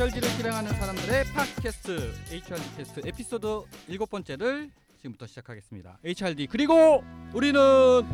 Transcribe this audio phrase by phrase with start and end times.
[0.00, 5.98] HRD를 실행하는 사람들의 팟캐스트 HRD 캐스트 에피소드 일곱 번째를 지금부터 시작하겠습니다.
[6.02, 7.04] HRD 그리고
[7.34, 8.06] 우리는 오!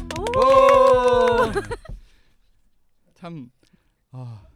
[3.14, 3.52] 참
[4.10, 4.48] 아,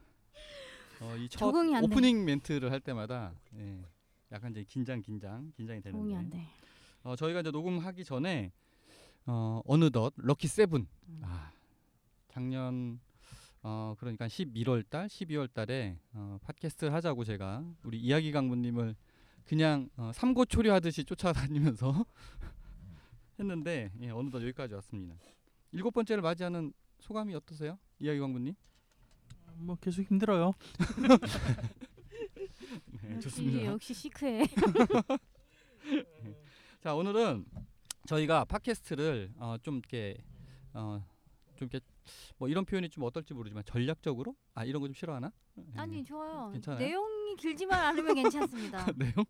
[1.00, 1.86] 어, 이 첫 적응이 안 돼.
[1.86, 3.80] 오프닝 멘트를 할 때마다 예,
[4.32, 6.46] 약간 이제 긴장 긴장 긴장이 적응이 안 되는데 돼.
[7.04, 8.50] 어, 저희가 이제 녹음하기 전에
[9.26, 11.20] 어, 어느덧 럭키 세븐 음.
[11.22, 11.52] 아,
[12.26, 12.98] 작년
[13.62, 18.96] 어 그러니까 11월 달, 12월 달에 어, 팟캐스트를 하자고 제가 우리 이야기 강부님을
[19.44, 22.06] 그냥 어, 삼고초려 하듯이 쫓아다니면서
[23.38, 25.16] 했는데 예, 어느덧 여기까지 왔습니다.
[25.72, 28.54] 일곱 번째를 맞이하는 소감이 어떠세요, 이야기 강부님?
[29.56, 30.52] 뭐 계속 힘들어요.
[33.02, 33.64] 네, 역시 좋습니다.
[33.66, 34.46] 역시 시크해.
[36.80, 37.44] 자 오늘은
[38.06, 40.16] 저희가 팟캐스트를 어, 좀 이렇게
[40.72, 41.04] 어,
[41.60, 41.84] 좀 이렇게
[42.38, 45.30] 뭐 이런 표현이 좀 어떨지 모르지만 전략적으로 아 이런 거 좀 싫어하나?
[45.58, 45.62] 예.
[45.76, 46.50] 아니 좋아요.
[46.52, 46.80] 괜찮아요?
[46.80, 48.86] 내용이 길지만 않으면 괜찮습니다.
[48.96, 49.24] 내용?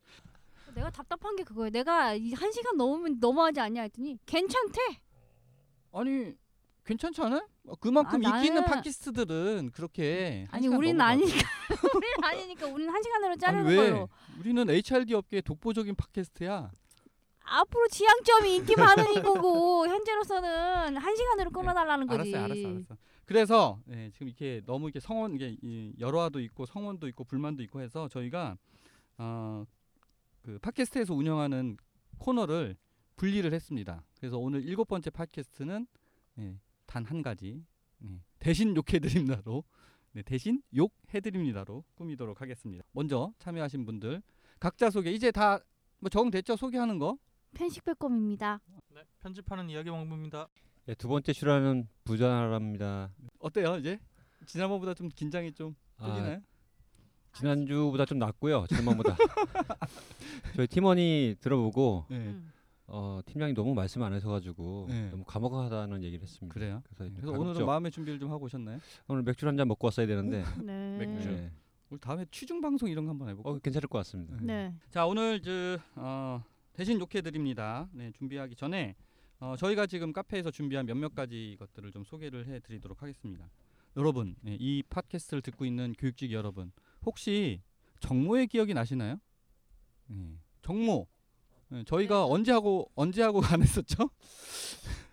[0.75, 1.70] 내가 답답한 게 그거예요.
[1.70, 4.81] 내가 이 한 시간 넘으면 넘어가지 않냐 했더니 괜찮대.
[5.92, 6.34] 아니
[6.84, 7.47] 괜찮지 않아요?
[7.67, 11.01] 어, 그만큼 아, 인기 있는 나는- 팟캐스트들은 그렇게 한 아니 시간 우리는.
[11.01, 11.39] 아니니까
[11.97, 13.77] 우리는 아니니까 우리는 한 시간으로 자르는 왜?
[13.77, 14.08] 걸로.
[14.39, 16.70] 우리는 HRD 업계의 독보적인 팟캐스트야.
[17.51, 22.31] 앞으로 지향점이 인기 많은 이거고 현재로서는 한 시간으로 끊어달라는 거지.
[22.31, 22.97] 네, 알았어요, 알았어, 알았어.
[23.25, 27.81] 그래서 예, 지금 이렇게 너무 이렇게 성원 이게 이 열화도 있고 성원도 있고 불만도 있고
[27.81, 28.57] 해서 저희가
[29.19, 29.65] 어
[30.42, 31.77] 그 팟캐스트에서 운영하는
[32.19, 32.75] 코너를
[33.17, 34.03] 분리를 했습니다.
[34.19, 35.87] 그래서 오늘 일곱 번째 팟캐스트는
[36.39, 37.62] 예, 단한 가지
[38.03, 39.64] 예, 대신 욕해드립니다로
[40.12, 42.85] 네, 대신 욕해드립니다로 꾸미도록 하겠습니다.
[42.92, 44.23] 먼저 참여하신 분들
[44.59, 45.61] 각자 소개 이제 다
[46.03, 47.19] 뭐 적응됐죠 소개하는 거
[47.55, 48.61] 편식백검입니다.
[48.95, 50.48] 네, 편집하는 이야기 왕부입니다.
[50.87, 53.11] 네, 두 번째 출연은 부자랍니다.
[53.39, 53.98] 어때요 이제
[54.47, 56.41] 지난번보다 좀 긴장이 좀 아, 풀리나요?
[57.33, 58.67] 지난주보다 좀 낫고요.
[58.69, 59.17] 지난번보다.
[60.57, 62.17] 저희 팀원이 들어보고 네.
[62.17, 62.53] 음.
[62.92, 65.11] 어, 팀장이 너무 말씀 안 하셔가지고 네.
[65.11, 66.53] 너무 감옥하다는 얘기를 했습니다.
[66.53, 66.83] 그래요?
[66.85, 68.80] 그래서, 그래서 가급적 오늘은 마음의 준비를 좀 하고 오셨나요?
[69.07, 70.97] 오늘 맥주 한 잔 먹고 왔어야 되는데 네.
[70.98, 71.29] 맥주.
[71.29, 71.53] 네.
[71.91, 73.51] 우리 다음에 취중 방송 이런 거 한번 해볼까?
[73.51, 74.36] 어, 괜찮을 것 같습니다.
[74.41, 74.74] 네.
[74.91, 76.42] 자 오늘 저 어,
[76.80, 77.91] 대신 욕해 드립니다.
[77.92, 78.95] 네, 준비하기 전에
[79.39, 83.51] 어, 저희가 지금 카페에서 준비한 몇몇 가지 것들을 좀 소개를 해드리도록 하겠습니다.
[83.98, 86.73] 여러분, 네, 이 팟캐스트를 듣고 있는 교육직 여러분,
[87.05, 87.61] 혹시
[88.01, 89.20] 정모의 기억이 나시나요?
[90.07, 91.07] 네, 정모.
[91.68, 92.27] 네, 저희가 네.
[92.33, 94.08] 언제 하고 언제 하고 안 했었죠?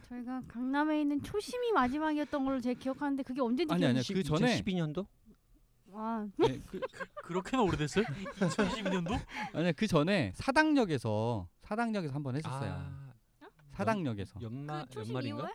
[0.08, 3.84] 저희가 강남에 있는 초심이 마지막이었던 걸로 제가 기억하는데 그게 언제인지 아니.
[3.84, 5.06] 기억이- 그 전에- 2012년도?
[5.90, 6.80] 와 네, 그,
[7.24, 8.06] 그렇게나 오래됐어요?
[8.06, 9.20] 2022년도?
[9.54, 12.72] 아니 그 전에 사당역에서 사당역에서 한 번 했었어요.
[12.72, 13.14] 아,
[13.72, 15.54] 사당역에서 연마 그 초심 연말인가?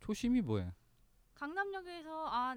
[0.00, 0.72] 초심이 뭐야?
[1.34, 2.56] 강남역에서 아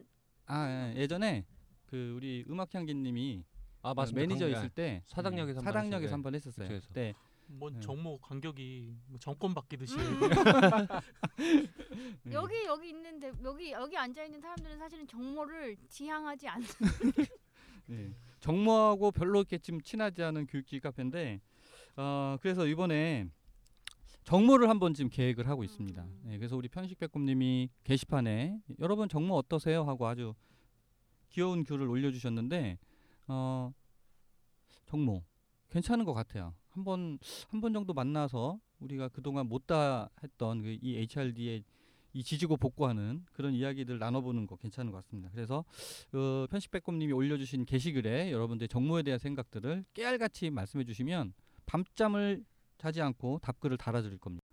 [0.52, 1.46] 아 예, 예전에
[1.86, 3.46] 그 우리 음악향기님이
[3.84, 4.20] 아그 맞습니다.
[4.28, 6.14] 매니저 강- 있을 때 사당역에서 음, 한번 사당역에서 했어요.
[6.14, 6.68] 한 번 했었어요.
[6.68, 6.88] 그쪽에서.
[6.90, 7.14] 그때
[7.48, 7.80] 뭔 네.
[7.80, 9.96] 정모 간격이 뭐 정권 바뀌듯이
[12.24, 12.34] 네.
[12.34, 16.68] 여기 여기 있는데 여기 여기 앉아 있는 사람들은 사실은 정모를 지향하지 않는
[17.88, 18.14] 네.
[18.40, 21.42] 정모하고 별로 이렇게 지금 친하지 않은 교육직 카페인데
[21.96, 23.28] 어 그래서 이번에
[24.24, 26.02] 정모를 한번 지금 계획을 하고 있습니다.
[26.04, 26.22] 음.
[26.26, 30.34] 네, 그래서 우리 편식백곰님이 게시판에 여러분 정모 어떠세요 하고 아주
[31.30, 32.78] 귀여운 글을 올려주셨는데
[33.28, 33.72] 어
[34.86, 35.24] 정모
[35.70, 36.54] 괜찮은 것 같아요.
[36.70, 41.64] 한번 한 번 정도 만나서 우리가 그동안 못다 했던 그 이 HRD의
[42.14, 45.30] 이 지지고 복구하는 그런 이야기들 나눠보는 거 괜찮은 것 같습니다.
[45.32, 45.64] 그래서
[46.14, 51.34] 어, 편식백곰님이 올려주신 게시글에 여러분들 정모에 대한 생각들을 깨알같이 말씀해 주시면
[51.69, 52.44] 밤잠을
[52.80, 54.44] 자지 않고 답글을 달아드릴 겁니다.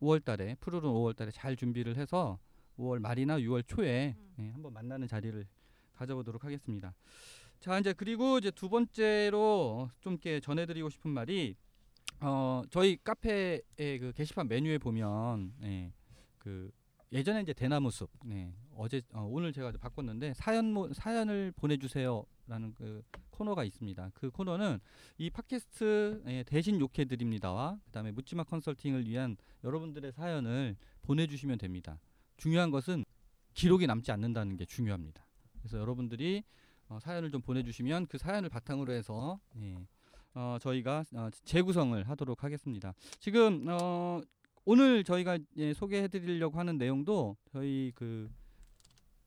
[0.00, 2.38] 5월달에 푸르른 5월달에 잘 준비를 해서
[2.78, 4.34] 5월 말이나 6월 초에 음.
[4.38, 5.46] 예, 한번 만나는 자리를
[5.92, 6.94] 가져보도록 하겠습니다.
[7.60, 11.56] 자 이제 그리고 이제 두 번째로 좀 이렇게 전해드리고 싶은 말이
[12.20, 13.62] 어 저희 카페의
[14.00, 15.92] 그 게시판 메뉴에 보면 예,
[16.38, 16.72] 그
[17.12, 23.02] 예전에 이제 대나무 숲 네, 어제 어, 오늘 제가 바꿨는데 사연 모, 사연을 보내주세요라는 그
[23.30, 24.10] 코너가 있습니다.
[24.14, 24.78] 그 코너는
[25.18, 32.00] 이 팟캐스트 예, 대신 욕해 드립니다와 그다음에 묻지마 컨설팅을 위한 여러분들의 사연을 보내주시면 됩니다.
[32.38, 33.04] 중요한 것은
[33.52, 35.26] 기록이 남지 않는다는 게 중요합니다.
[35.58, 36.42] 그래서 여러분들이
[36.88, 39.76] 어, 사연을 좀 보내주시면 그 사연을 바탕으로 해서 예,
[40.34, 42.94] 어, 저희가 어, 재구성을 하도록 하겠습니다.
[43.20, 44.22] 지금 어,
[44.64, 48.30] 오늘 저희가 예, 소개해드리려고 하는 내용도 저희 그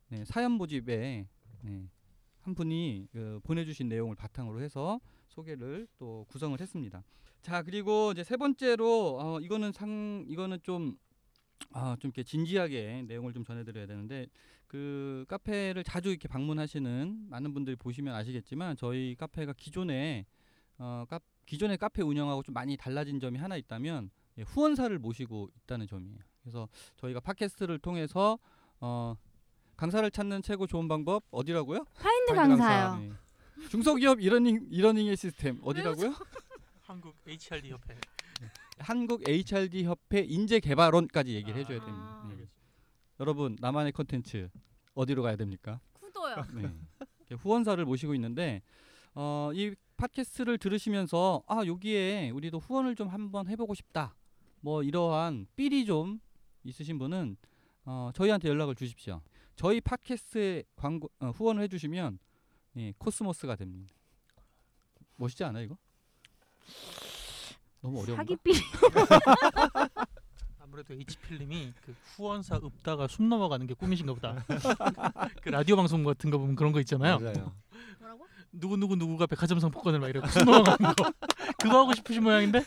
[0.07, 1.27] 네, 사연 모집에
[1.61, 1.89] 네,
[2.39, 7.03] 한 분이 그, 보내주신 내용을 바탕으로 해서 소개를 또 구성을 했습니다.
[7.41, 10.97] 자 그리고 이제 세 번째로 어, 이거는 상 이거는 좀
[11.71, 14.27] 아, 좀 이렇게 진지하게 내용을 좀 전해드려야 되는데
[14.67, 20.25] 그 카페를 자주 이렇게 방문하시는 많은 분들이 보시면 아시겠지만 저희 카페가 기존에
[20.77, 25.87] 어, 카, 기존의 카페 운영하고 좀 많이 달라진 점이 하나 있다면 예, 후원사를 모시고 있다는
[25.87, 26.17] 점이에요.
[26.41, 26.67] 그래서
[26.97, 28.37] 저희가 팟캐스트를 통해서
[28.79, 29.15] 어,
[29.77, 31.85] 강사를 찾는 최고 좋은 방법 어디라고요?
[31.95, 32.99] 파인드 파인드 강사요.
[32.99, 33.11] 네.
[33.69, 36.13] 중소기업 이러닝 이러닝의 시스템 어디라고요?
[36.83, 37.95] 한국 HRD 협회.
[38.77, 41.85] 한국 HRD 협회 인재 개발원까지 얘기를 해줘야 아.
[41.85, 42.25] 됩니다.
[42.29, 42.47] 네.
[43.19, 44.49] 여러분 나만의 컨텐츠
[44.93, 45.79] 어디로 가야 됩니까?
[45.93, 46.45] 구도요.
[46.53, 47.35] 네.
[47.35, 48.61] 후원사를 모시고 있는데
[49.13, 54.13] 어, 이 팟캐스트를 들으시면서 아 여기에 우리도 후원을 좀 한번 해보고 싶다.
[54.65, 56.19] 뭐 이러한 삘이 좀
[56.63, 57.37] 있으신 분은
[57.85, 59.21] 어, 저희한테 연락을 주십시오.
[59.55, 62.17] 저희 팟캐스트에 광고 어, 후원을 해주시면
[62.77, 63.93] 예, 코스모스가 됩니다.
[65.17, 65.77] 멋있지 않아 이거?
[67.79, 68.23] 너무 어려운가?
[68.23, 68.53] 사기삐.
[70.57, 74.43] 아무래도 HP님이 그 후원사 읊다가 숨 넘어가는 게 꿈이신가 보다.
[75.43, 77.19] 그 라디오 방송 같은 거 보면 그런 거 있잖아요.
[77.19, 77.53] 맞아요.
[77.99, 78.25] 뭐라고?
[78.51, 81.13] 누구 누구 누구가 백화점 상품권을 막 이러고 숨 넘어가는 거.
[81.59, 82.63] 그거 하고 싶으신 모양인데?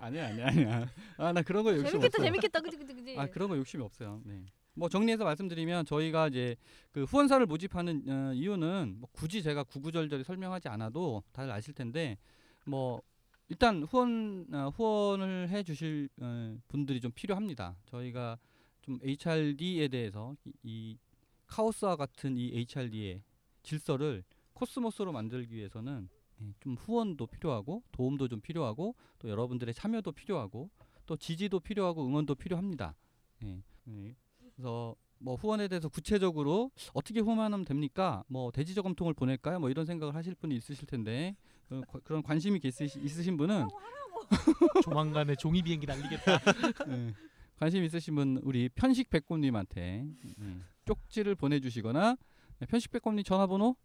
[0.00, 0.88] 아니야 아니야 아니야.
[1.18, 2.24] 아 나 그런 거 욕심 재밌겠다 없어요.
[2.26, 3.18] 재밌겠다 그지 그지 그지.
[3.18, 4.20] 아 그런 거 욕심이 없어요.
[4.24, 4.44] 네.
[4.74, 6.54] 뭐 정리해서 말씀드리면 저희가 이제
[6.92, 12.16] 그 후원사를 모집하는 어, 이유는 뭐 굳이 제가 구구절절히 설명하지 않아도 다들 아실 텐데
[12.64, 13.02] 뭐
[13.48, 17.76] 일단 후원 어, 후원을 해주실 어, 분들이 좀 필요합니다.
[17.86, 18.38] 저희가
[18.82, 20.98] 좀 HRD에 대해서 이, 이
[21.48, 23.22] 카오스와 같은 이 HRD의
[23.64, 24.22] 질서를
[24.52, 26.08] 코스모스로 만들기 위해서는
[26.40, 30.70] 예, 좀 후원도 필요하고 도움도 좀 필요하고 또 여러분들의 참여도 필요하고
[31.08, 32.94] 또 지지도 필요하고 응원도 필요합니다.
[33.42, 33.62] 예.
[33.88, 34.14] 예.
[34.54, 38.22] 그래서 뭐 후원에 대해서 구체적으로 어떻게 후원하면 됩니까?
[38.28, 39.58] 뭐 대지 저금통을 보낼까요?
[39.58, 41.34] 뭐 이런 생각을 하실 분이 있으실 텐데
[41.68, 43.66] 그, 과- 그런 관심이 있으시, 있으신 분은
[44.84, 46.32] 조만간에 종이 비행기 날리겠다.
[46.88, 47.14] 예,
[47.56, 50.04] 관심 있으신 분 우리 편식 백곰님한테
[50.40, 52.16] 예, 쪽지를 보내주시거나
[52.60, 53.76] 예, 편식 백곰님 전화번호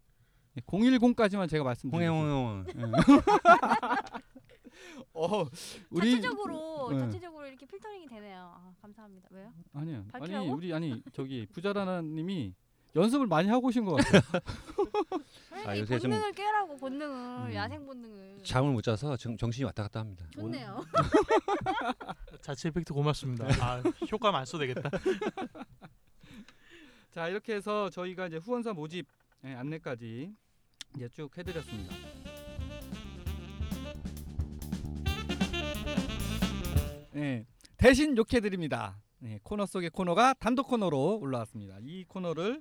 [0.66, 2.12] 010까지만 제가 말씀드리겠습니다.
[2.12, 2.64] 홍해홍
[5.14, 5.46] 어,
[5.90, 6.98] 우리 자체적으로 네.
[6.98, 8.52] 자체적으로 이렇게 필터링이 되네요.
[8.56, 9.28] 아, 감사합니다.
[9.30, 9.52] 왜요?
[9.72, 9.96] 아니요.
[10.12, 10.52] 아니 밝히라고?
[10.52, 12.54] 우리 아니 저기 부자라나님이
[12.96, 14.20] 연습을 많이 하고 오신 것 같아요.
[15.66, 17.54] 아, 요새 좀- 본능을 깨라고 본능을 음.
[17.54, 18.44] 야생 본능을.
[18.44, 20.24] 잠을 못 자서 정, 정신이 왔다 갔다 합니다.
[20.32, 20.84] 좋네요.
[22.40, 23.46] 자체 이펙트 고맙습니다.
[23.60, 23.82] 아,
[24.12, 24.90] 효과만 안 써도 되겠다.
[27.10, 29.06] 자 이렇게 해서 저희가 이제 후원사 모집
[29.44, 30.32] 예, 안내까지
[30.96, 31.94] 이제 쭉 해드렸습니다.
[37.14, 37.46] 네,
[37.76, 39.00] 대신 욕해드립니다.
[39.20, 41.78] 네, 코너 속의 코너가 단독 코너로 올라왔습니다.
[41.80, 42.60] 이 코너를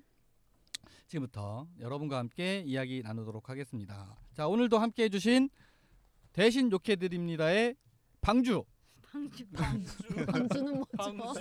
[1.08, 4.16] 지금부터 여러분과 함께 이야기 나누도록 하겠습니다.
[4.34, 5.50] 자 오늘도 함께 해주신
[6.34, 7.76] 대신 욕해드립니다의
[8.22, 8.64] 방주
[9.12, 9.46] 방주
[10.28, 11.34] 방주는 뭐죠?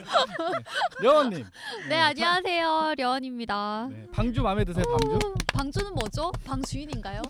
[1.03, 1.45] 려원님.
[1.91, 3.89] 네 안녕하세요 려원입니다.
[3.91, 5.35] 네, 방주 마음에 드세요 방주?
[5.49, 6.33] 방주는 뭐죠?
[6.45, 7.21] 방 주인인가요?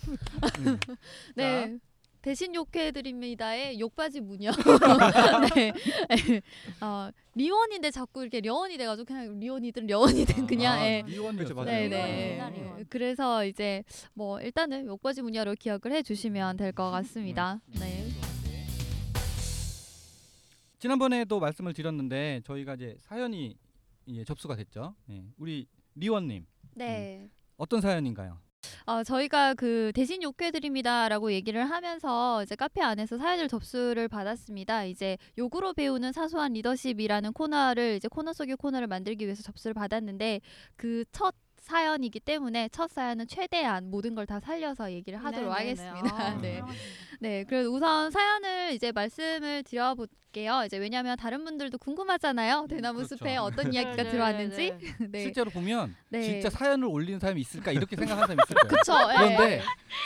[0.60, 0.78] 음.
[1.34, 1.78] 네.
[2.22, 4.50] 대신 욕해드립니다의 욕바지 무녀.
[5.56, 5.72] 네.
[6.80, 10.78] 어, 리원인데 자꾸 이렇게 려원이 돼가지고 그냥 리원이든 려원이든 그냥.
[10.78, 11.02] 아, 예.
[11.06, 11.66] 리원이었죠 맞아요.
[11.66, 11.88] 네네.
[11.88, 12.86] 리원입니다, 리원.
[12.88, 13.82] 그래서 이제
[14.14, 17.60] 뭐 일단은 욕바지 무녀로 기억을 해주시면 될 것 같습니다.
[17.78, 18.08] 네.
[20.78, 23.56] 지난번에도 말씀을 드렸는데 저희가 이제 사연이
[24.08, 24.94] 예, 접수가 됐죠.
[25.10, 27.28] 예, 우리 리원님 네.
[27.56, 28.38] 어떤 사연인가요?
[28.86, 34.84] 어, 저희가 그 대신 욕해드립니다라고 얘기를 하면서 이제 카페 안에서 사연을 접수를 받았습니다.
[34.84, 40.40] 이제 욕으로 배우는 사소한 리더십이라는 코너를 이제 코너 속의 코너를 만들기 위해서 접수를 받았는데
[40.76, 45.84] 그첫 사연이기 때문에 첫 사연은 최대한 모든 걸 다 살려서 얘기를 하도록 네네네.
[45.88, 46.16] 하겠습니다.
[46.16, 46.60] 아, 네.
[47.20, 49.94] 네, 그래서 우선 사연을 이제 말씀을 드려
[50.32, 50.62] 볼게요.
[50.64, 52.66] 이제 왜냐하면 다른 분들도 궁금하잖아요.
[52.68, 53.16] 대나무 그렇죠.
[53.16, 54.56] 숲에 어떤 이야기가 네, 네, 들어왔는지.
[54.56, 55.06] 네, 네.
[55.12, 55.22] 네.
[55.22, 56.22] 실제로 보면 네.
[56.22, 58.68] 진짜 사연을 올리는 사람이 있을까 이렇게 생각하는 사람이 있을 거예요.
[58.68, 58.92] 그쵸.
[59.12, 59.34] 예.
[59.36, 59.62] 그런데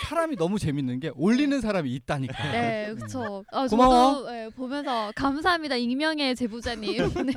[0.08, 2.52] 사람이 너무 재밌는 게 올리는 사람이 있다니까.
[2.52, 3.44] 네, 그렇죠.
[3.52, 4.14] 아, 고마워.
[4.14, 6.96] 저도 예, 보면서 감사합니다, 익명의 제보자님.
[7.26, 7.32] 네.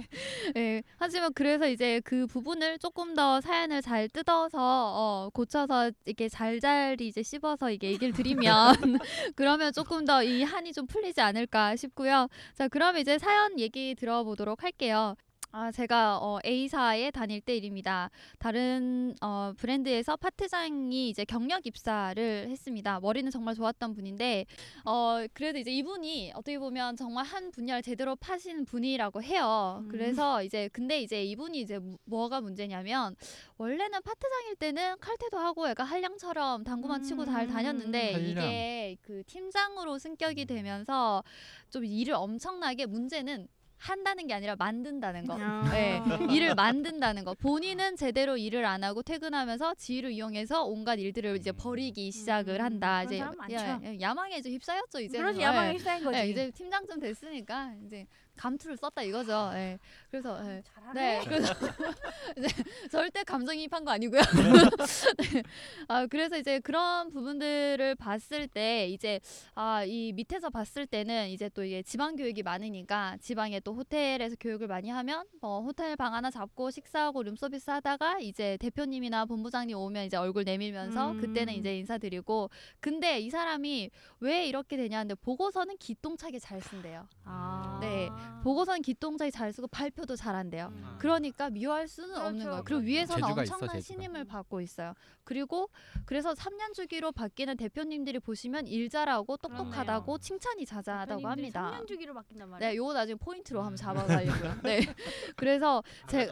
[0.58, 7.00] 예, 하지만 그래서 이제 그 부분을 조금 더 사연을 잘 뜯어서 어, 고쳐서 이렇게 잘잘
[7.02, 9.00] 이제 씹어서 이게 얘기를 드리면
[9.36, 12.28] 그러면 조금 더 이 한이 좀 풀리지 않을까 싶고요.
[12.54, 15.18] 자, 그럼 이제 사연 얘기 들어보도록 할게요.
[15.52, 18.12] 아, 제가 어, A사에 다닐 때 일입니다.
[18.38, 23.00] 다른 어, 브랜드에서 파트장이 이제 경력 입사를 했습니다.
[23.00, 24.46] 머리는 정말 좋았던 분인데
[24.86, 29.80] 어 그래도 이제 이분이 어떻게 보면 정말 한 분야를 제대로 파신 분이라고 해요.
[29.82, 29.88] 음.
[29.90, 33.16] 그래서 이제 근데 이제 이분이 이제 무- 뭐가 문제냐면
[33.58, 37.50] 원래는 파트장일 때는 칼퇴도 하고 약간 한량처럼 당구만 치고 잘 음.
[37.50, 38.30] 다녔는데 한량.
[38.30, 41.24] 이게 그 팀장으로 승격이 되면서
[41.72, 43.48] 좀 일을 엄청나게 문제는
[43.80, 45.38] 한다는 게 아니라 만든다는 거.
[45.40, 45.70] 아.
[45.72, 47.34] 네, 일을 만든다는 거.
[47.34, 53.06] 본인은 제대로 일을 안 하고 퇴근하면서 지위를 이용해서 온갖 일들을 이제 버리기 시작을 음, 한다.
[53.06, 53.56] 그런 이제 사람 많죠.
[53.56, 55.18] 야, 야망에 이제 휩싸였죠 이제.
[55.18, 56.18] 그러지 야망에 휩싸인 거지.
[56.18, 58.06] 네, 이제 팀장쯤 됐으니까 이제
[58.40, 59.52] 감투를 썼다 이거죠.
[59.56, 59.78] 예.
[60.10, 60.62] 그래서 예.
[60.64, 60.94] 잘하네.
[60.94, 61.54] 네, 그래서
[62.38, 64.22] 이제 절대 감정이입한 거 아니고요.
[65.34, 65.44] 네.
[65.90, 69.20] 아 그래서 이제 그런 부분들을 봤을 때 이제
[69.56, 74.68] 아 이 밑에서 봤을 때는 이제 또 이게 지방 교육이 많으니까 지방에 또 호텔에서 교육을
[74.68, 80.18] 많이 하면 뭐 호텔 방 하나 잡고 식사하고 룸서비스 하다가 이제 대표님이나 본부장님 오면 이제
[80.18, 81.22] 얼굴 내밀면서 음.
[81.22, 87.08] 그때는 이제 인사드리고 근데 이 사람이 왜 이렇게 되냐는데 보고서는 기똥차게 잘 쓴대요.
[87.26, 87.80] 아.
[87.82, 88.10] 네.
[88.44, 90.68] 보고서는 기똥차게 잘 쓰고 발표도 잘한대요.
[90.72, 90.96] 음.
[91.00, 92.50] 그러니까 미워할 수는 없는 그렇죠.
[92.50, 92.64] 거예요.
[92.64, 93.94] 그리고 위에서는 재주가 있어, 엄청난 재주가.
[94.02, 94.94] 신임을 받고 있어요.
[95.26, 95.70] 그리고
[96.06, 100.18] 그래서 3년 주기로 바뀌는 대표님들이 보시면 일 잘하고 똑똑하다고 그러네요.
[100.20, 101.72] 칭찬이 자자하다고 합니다.
[101.80, 102.70] 3년 주기로 바뀐단 말이야.
[102.70, 104.56] 네, 요거 나중에 포인트로 한번 잡아가려고요.
[104.64, 104.80] 네,
[105.36, 106.32] 그래서 제-.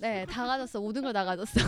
[0.00, 0.80] 네, 다 가졌어.
[0.80, 1.60] 모든 걸 다 가졌어.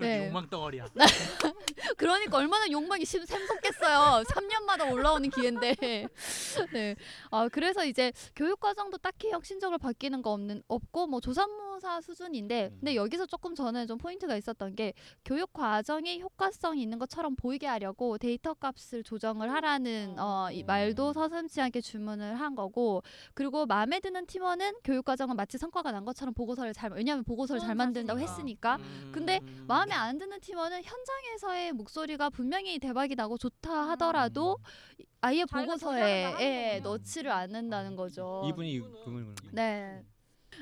[0.00, 0.18] 네.
[0.20, 0.26] 네.
[0.28, 0.86] 욕망 덩어리야.
[1.96, 4.22] 그러니까 얼마나 욕망이 심 샘솟겠어요.
[4.24, 5.74] 3년마다 올라오는 기회인데.
[6.72, 6.96] 네.
[7.30, 12.00] 아 그래서 이제 교육 과 정도 딱히 혁신적으로 바뀌는 거 없는 없고 뭐 조산모 사
[12.00, 12.76] 수준인데 음.
[12.80, 14.92] 근데 여기서 조금 저는 좀 포인트가 있었던 게
[15.24, 21.60] 교육 과정이 효과성이 있는 것처럼 보이게 하려고 데이터 값을 조정을 하라는 어, 이 말도 서슴지
[21.60, 23.02] 않게 주문을 한 거고
[23.34, 27.74] 그리고 마음에 드는 팀원은 교육 과정은 마치 성과가 난 것처럼 보고서를 잘 왜냐하면 보고서를 잘
[27.74, 28.20] 만든다고.
[28.20, 29.10] 했으니까 음.
[29.12, 34.58] 근데 마음에 안 드는 팀원은 현장에서의 목소리가 분명히 대박이 나고 좋다 하더라도
[35.20, 36.80] 아예 보고서에 예.
[36.80, 38.42] 넣지를 않는다는 거죠.
[38.48, 40.04] 이분이 금을 네.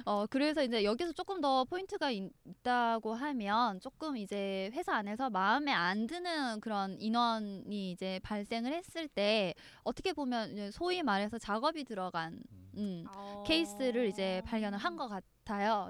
[0.05, 5.73] 어 그래서 이제 여기서 조금 더 포인트가 있, 있다고 하면 조금 이제 회사 안에서 마음에
[5.73, 12.41] 안 드는 그런 인원이 이제 발생을 했을 때 어떻게 보면 이제 소위 말해서 작업이 들어간
[12.77, 13.45] 음, 어.
[13.47, 15.34] 케이스를 이제 발견을 한 것 같아요.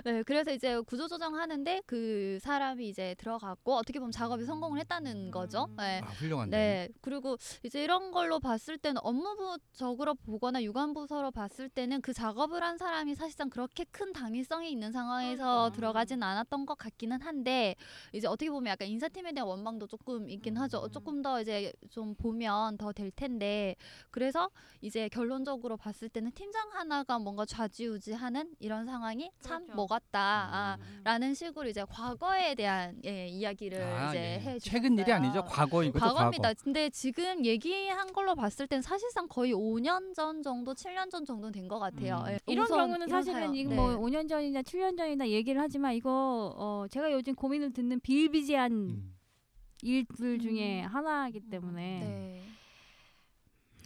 [0.05, 5.69] 네, 그래서 이제 구조 조정하는데 그 사람이 이제 들어갔고 어떻게 보면 작업이 성공을 했다는 거죠.
[5.77, 6.01] 네.
[6.03, 6.57] 아, 훌륭한데.
[6.57, 6.89] 네.
[7.03, 13.15] 그리고 이제 이런 걸로 봤을 때는 업무부적으로 보거나 유관부서로 봤을 때는 그 작업을 한 사람이
[13.15, 15.77] 사실상 그렇게 큰 당위성이 있는 상황에서 그러니까.
[15.77, 17.75] 들어가진 않았던 것 같기는 한데
[18.15, 20.85] 이제 어떻게 보면 약간 인사팀에 대한 원망도 조금 있긴 하죠.
[20.85, 20.91] 음.
[20.91, 23.75] 조금 더 이제 좀 보면 더 될 텐데
[24.11, 29.77] 그래서 이제 결론적으로 봤을 때는 팀장 하나가 뭔가 좌지우지하는 이런 상황이 참 그렇죠.
[29.77, 30.21] 먹었다.
[30.21, 31.01] 아, 음.
[31.05, 34.41] 라는 식으로 이제 과거에 대한 예, 이야기를 아, 이제 예.
[34.41, 35.45] 해 최근 일이 아니죠.
[35.45, 36.05] 과거인 거죠.
[36.05, 36.49] 과거입니다.
[36.49, 36.61] 과거.
[36.65, 41.69] 근데 지금 얘기한 걸로 봤을 땐 사실상 거의 5년 전 정도, 7년 전 정도 된
[41.69, 42.23] 것 같아요.
[42.27, 42.33] 음.
[42.33, 43.55] 예, 이런 우선 경우는 이런 사실은 사연.
[43.55, 43.77] 이거 네.
[43.77, 49.15] 뭐 5년 전이나 7년 전이나 얘기를 하지만 이거 어 제가 요즘 고민을 듣는 비일비재한 음.
[49.83, 50.89] 일들 중에 음.
[50.89, 52.41] 하나이기 때문에 네.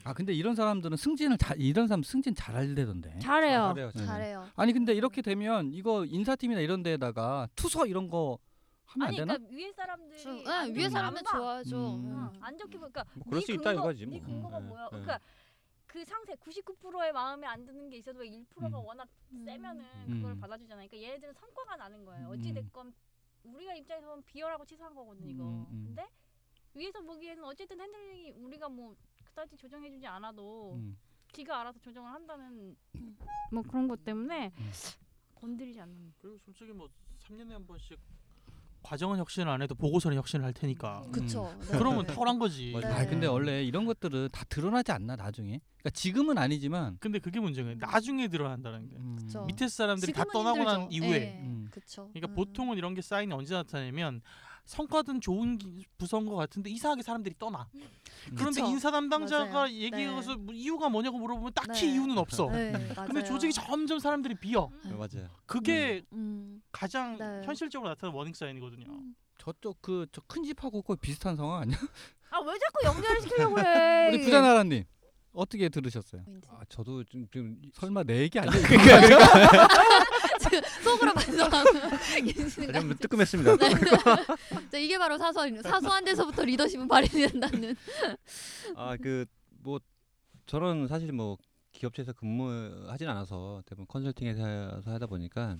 [0.08, 3.18] 아 근데 이런 사람들은 승진을 다 이런 사람 승진 잘 할대던데.
[3.18, 3.74] 잘해요.
[3.74, 3.90] 잘해요.
[3.94, 4.06] 네.
[4.06, 4.48] 잘해요.
[4.56, 8.38] 아니 근데 이렇게 되면 이거 인사팀이나 이런 데다가 투서 이런 거
[8.86, 9.36] 하면 안 아니 되나?
[9.36, 11.30] 그러니까 위에 사람들이 주- 네, 안 위에 좋게 사람은 안 봐.
[11.38, 11.76] 좋아하죠.
[11.76, 12.04] 음.
[12.06, 12.30] 음.
[12.34, 14.26] 응, 안 좋게 보니까 뭐 그럴 네 수 있다 근거- 이거지 네 뭐.
[14.26, 14.84] 근거가 예, 뭐야?
[14.84, 14.88] 예.
[14.88, 15.20] 그러니까
[15.86, 18.84] 그 상사 99%의 마음에 안 드는 게 있어도 1%가 음.
[18.86, 19.44] 워낙 음.
[19.44, 20.14] 세면은 음.
[20.22, 20.88] 그걸 받아주잖아요.
[20.88, 22.28] 그러니까 얘네들은 성과가 나는 거예요.
[22.28, 22.54] 어찌 음.
[22.54, 22.94] 됐건
[23.44, 25.44] 우리가 입장에서 보면 비열하고 치사한 거거든 이거.
[25.44, 25.84] 음, 음.
[25.88, 26.08] 근데
[26.72, 28.94] 위에서 보기에는 어쨌든 handling이 우리가 뭐
[29.38, 30.98] 그다지 조정해주지 않아도 음.
[31.32, 32.76] 지가 알아서 조정을 한다는
[33.52, 34.70] 뭐 그런 것 때문에 음.
[35.36, 36.14] 건드리지 않는.
[36.18, 36.88] 그리고 솔직히 뭐
[37.20, 37.96] 3년에 한 번씩
[38.82, 41.04] 과정은 혁신을 안 해도 보고서는 혁신을 할 테니까.
[41.12, 41.54] 그쵸.
[41.60, 41.78] 네.
[41.78, 42.72] 그러면 탁월한 거지.
[42.72, 42.88] 맞아.
[42.88, 43.26] 아 근데 네.
[43.26, 45.60] 원래 이런 것들은 다 드러나지 않나 나중에.
[45.78, 46.96] 그러니까 지금은 아니지만.
[46.98, 48.96] 근데 그게 문제가 나중에 드러난다는 게.
[48.96, 49.18] 음.
[49.46, 50.96] 밑에 사람들이 다 떠나고 난 힘들죠.
[50.96, 51.18] 이후에.
[51.18, 51.40] 네.
[51.42, 51.68] 음.
[51.70, 52.08] 그쵸.
[52.12, 52.34] 그러니까 음.
[52.34, 54.20] 보통은 이런 게 사인이 언제 나타나냐면
[54.68, 57.66] 성과든 좋은 기- 부서인 것 같은데 이상하게 사람들이 떠나.
[58.36, 58.66] 그런데 그쵸.
[58.70, 59.72] 인사 담당자가 맞아요.
[59.72, 60.42] 얘기해서 네.
[60.42, 61.92] 뭐 이유가 뭐냐고 물어보면 딱히 네.
[61.94, 62.50] 이유는 없어.
[62.50, 63.24] 네, 근데 맞아요.
[63.24, 64.68] 조직이 점점 사람들이 비어.
[64.84, 65.28] 네, 맞아요.
[65.46, 66.60] 그게 음.
[66.70, 67.40] 가장 네.
[67.46, 68.84] 현실적으로 나타나는 워닝 사인이거든요.
[68.90, 69.14] 음.
[69.38, 71.78] 저쪽 그 저 큰 집하고 거의 비슷한 상황 아니야?
[72.30, 74.08] 아 왜 자꾸 연결을 시키려고 그래?
[74.12, 74.84] 우리 부자 나라님
[75.32, 76.24] 어떻게 들으셨어요?
[76.48, 78.52] 아 저도 좀, 좀 설마 내 얘기 아니야?
[80.82, 81.70] 속으로 반성하고
[82.24, 83.56] 계시는 거 좀 뜨끔했습니다.
[84.70, 87.76] 자, 이게 바로 사소한 사소한 데서부터 리더십은 발휘된다는.
[88.76, 89.26] 아 그
[89.60, 89.80] 뭐
[90.46, 91.36] 저는 사실 뭐
[91.72, 95.58] 기업체에서 근무하진 않아서 대부분 컨설팅에서 하다 보니까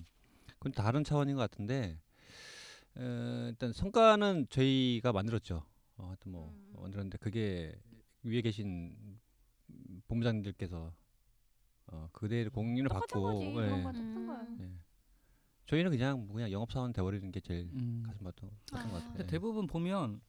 [0.57, 1.99] 그건 다른 차원인 것 같은데
[2.95, 5.63] 어, 일단 성과는 저희가 만들었죠.
[5.97, 6.73] 어, 하여튼 뭐 음.
[6.81, 7.75] 만들었는데 그게
[8.23, 8.95] 위에 계신
[10.09, 10.93] 본부장님들께서
[11.91, 13.45] 어, 그대로 공인을 똑같은 받고 거지.
[13.45, 14.45] 예, 그런 거 똑같은 거야.
[14.61, 14.71] 예.
[15.67, 18.03] 저희는 그냥 뭐 그냥 영업 사원 돼버리는 게 제일 음.
[18.05, 18.35] 가슴 것
[18.71, 18.77] 아.
[18.77, 19.11] 같아요.
[19.11, 20.21] 근데 대부분 보면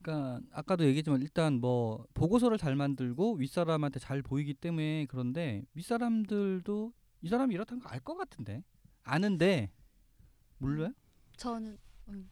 [0.00, 7.28] 그러니까 아까도 얘기했지만 일단 뭐 보고서를 잘 만들고 윗사람한테 잘 보이기 때문에 그런데 윗사람들도 이
[7.28, 8.64] 사람이 이렇다는 거 알 것 같은데
[9.02, 9.70] 아는데
[10.58, 10.92] 몰라요?
[11.36, 11.78] 저는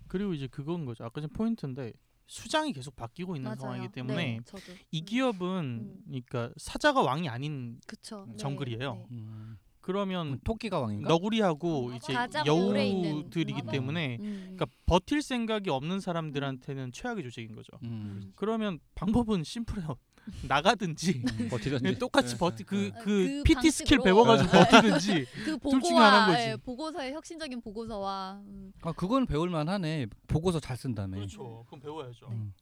[0.08, 1.04] 그리고 이제 그건 거죠.
[1.04, 1.92] 아까 전 포인트인데
[2.28, 3.60] 수장이 계속 바뀌고 있는 맞아요.
[3.60, 6.02] 상황이기 때문에 네, 저도 이 음, 기업은 음.
[6.06, 8.26] 그러니까 사자가 왕이 아닌 그쵸.
[8.28, 8.94] 네, 정글이에요.
[8.94, 9.06] 네.
[9.10, 9.58] 음.
[9.80, 11.08] 그러면 토끼가 왕인가?
[11.08, 12.12] 너구리하고 이제
[12.50, 13.10] 오래 있는.
[13.10, 13.62] 여우들이기.
[13.70, 14.40] 때문에 음.
[14.54, 17.72] 그러니까 버틸 생각이 없는 사람들한테는 최악의 조직인 거죠.
[17.84, 18.32] 음.
[18.36, 19.96] 그러면 방법은 심플해요.
[20.46, 21.98] 나가든지 버티던지.
[21.98, 24.02] 똑같이 버티 그 아, 그그 PT 스킬 방식으로.
[24.04, 26.42] 배워가지고 버티든지 그 둘 중에 하나인 보고와 거지.
[26.48, 28.72] 예, 보고서의 혁신적인 보고서와 음.
[28.82, 30.06] 아 그건 배울만 하네.
[30.26, 31.16] 보고서 잘 쓴다며.
[31.16, 31.64] 그렇죠.
[31.66, 32.26] 그럼 배워야죠.
[32.30, 32.52] 음.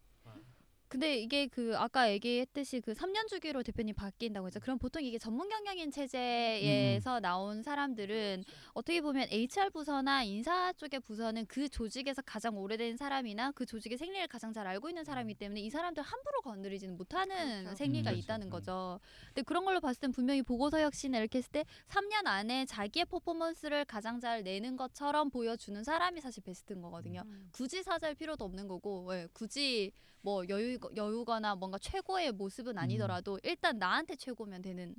[0.89, 4.61] 근데 이게 그 아까 얘기했듯이 그 3년 주기로 대표님 바뀐다고 했죠.
[4.61, 11.47] 그럼 보통 이게 전문 경영인 체제에서 나온 사람들은 어떻게 보면 HR 부서나 인사 쪽의 부서는
[11.47, 15.71] 그 조직에서 가장 오래된 사람이나 그 조직의 생리를 가장 잘 알고 있는 사람이기 때문에 이
[15.71, 17.77] 사람들 함부로 건드리지는 못하는 그렇죠.
[17.77, 18.17] 생리가 음.
[18.17, 18.51] 있다는 음.
[18.51, 19.01] 거죠.
[19.29, 23.85] 근데 그런 걸로 봤을 땐 분명히 보고서 혁신을 이렇게 했을 때 3년 안에 자기의 퍼포먼스를
[23.85, 27.23] 가장 잘 내는 것처럼 보여주는 사람이 사실 베스트인 거거든요.
[27.27, 27.49] 음.
[27.53, 29.93] 굳이 사자일 필요도 없는 거고 예, 굳이
[30.27, 34.97] 뭐 여유 여유거나 뭔가 최고의 모습은 아니더라도 일단 나한테 최고면 되는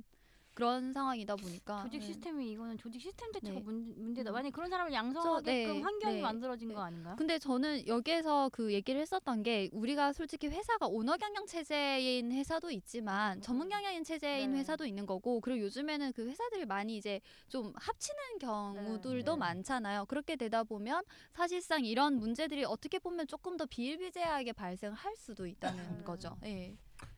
[0.58, 2.06] 그런 상황이다 보니까 조직 예.
[2.06, 3.64] 시스템이 이거는 조직 시스템 자체가 네.
[3.64, 4.32] 문, 문제다.
[4.32, 4.32] 음.
[4.32, 6.74] 만약 그런 사람을 양성하게끔 네, 환경이 네, 만들어진 네.
[6.74, 7.14] 거 아닌가요?
[7.14, 13.40] 근데 저는 여기에서 그 얘기를 했었던 게 우리가 솔직히 회사가 오너 경영 체제인 회사도 있지만
[13.40, 14.58] 전문 경영인 체제인 네.
[14.58, 19.38] 회사도 있는 거고 그리고 요즘에는 그 회사들이 많이 이제 좀 합치는 경우들도 네.
[19.38, 20.06] 많잖아요.
[20.06, 26.02] 그렇게 되다 보면 사실상 이런 문제들이 어떻게 보면 조금 더 비일비재하게 발생할 수도 있다는 네.
[26.02, 26.36] 거죠.
[26.42, 26.76] 예.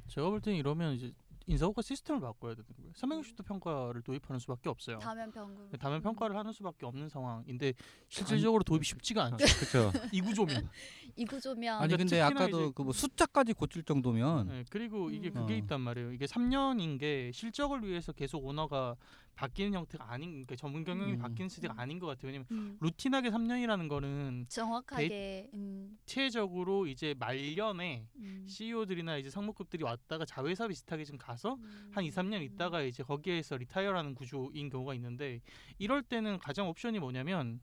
[0.08, 1.14] 제가 볼 때는 이러면 이제
[1.50, 2.92] 인사고과 시스템을 바꿔야 되는 거예요.
[2.92, 4.98] 360도 평가를 도입하는 수밖에 없어요.
[4.98, 5.68] 다면 평균.
[5.70, 7.72] 네, 다면 평가를 하는 수밖에 없는 상황인데
[8.08, 9.36] 실질적으로 도입이 쉽지가 않죠.
[9.38, 9.92] 그렇죠.
[10.12, 10.68] 이 구조면.
[11.16, 15.34] 이 구조면 아니 근데 아까도 그 뭐 숫자까지 고칠 정도면 네, 그리고 이게 음.
[15.34, 15.56] 그게 어.
[15.58, 16.12] 있단 말이에요.
[16.12, 18.96] 이게 3년인 게 실적을 위해서 계속 오너가
[19.34, 21.18] 바뀌는 형태가 아닌 그러니까 전문 경영이 음.
[21.18, 22.26] 바뀌는 시대가 아닌 것 같아요.
[22.26, 28.46] 왜냐면 음, routine하게 3년이라는 거는 정확하게 음, 체적으로 이제 말년에 음.
[28.48, 32.42] CEO들이나 이제 상무급들이 왔다가 자회사 비슷하게 좀 가서 한 2, 3년 음.
[32.42, 35.40] 있다가 이제 거기에서 retire라는 구조인 경우가 있는데
[35.78, 37.60] 이럴 때는 가장 옵션이 뭐냐면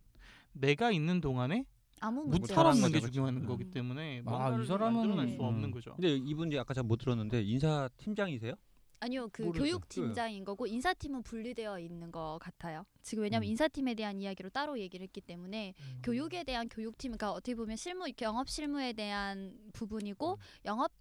[0.53, 1.65] 내가 있는 동안에
[1.99, 2.99] 아무 못 문제 털어놓는 게.
[2.99, 3.45] 중요한 음.
[3.45, 5.41] 거기 때문에 아, 이 사람은- 만들어낼 수 음.
[5.41, 5.93] 없는 거죠.
[5.95, 8.53] 근데 이분이 아까 잘못 들었는데 인사 팀장이세요?
[8.99, 9.63] 아니요, 그 모르겠어요.
[9.63, 12.83] 교육 팀장인 거고 인사팀은 분리되어 있는 것 같아요.
[13.03, 13.51] 지금 왜냐하면 음.
[13.51, 18.49] 인사팀에 대한 이야기로 따로 얘기를 했기 때문에 교육에 대한 교육팀, 그러니까 어떻게 보면 실무 영업
[18.49, 20.37] 실무에 대한 부분이고 음.
[20.65, 20.91] 영업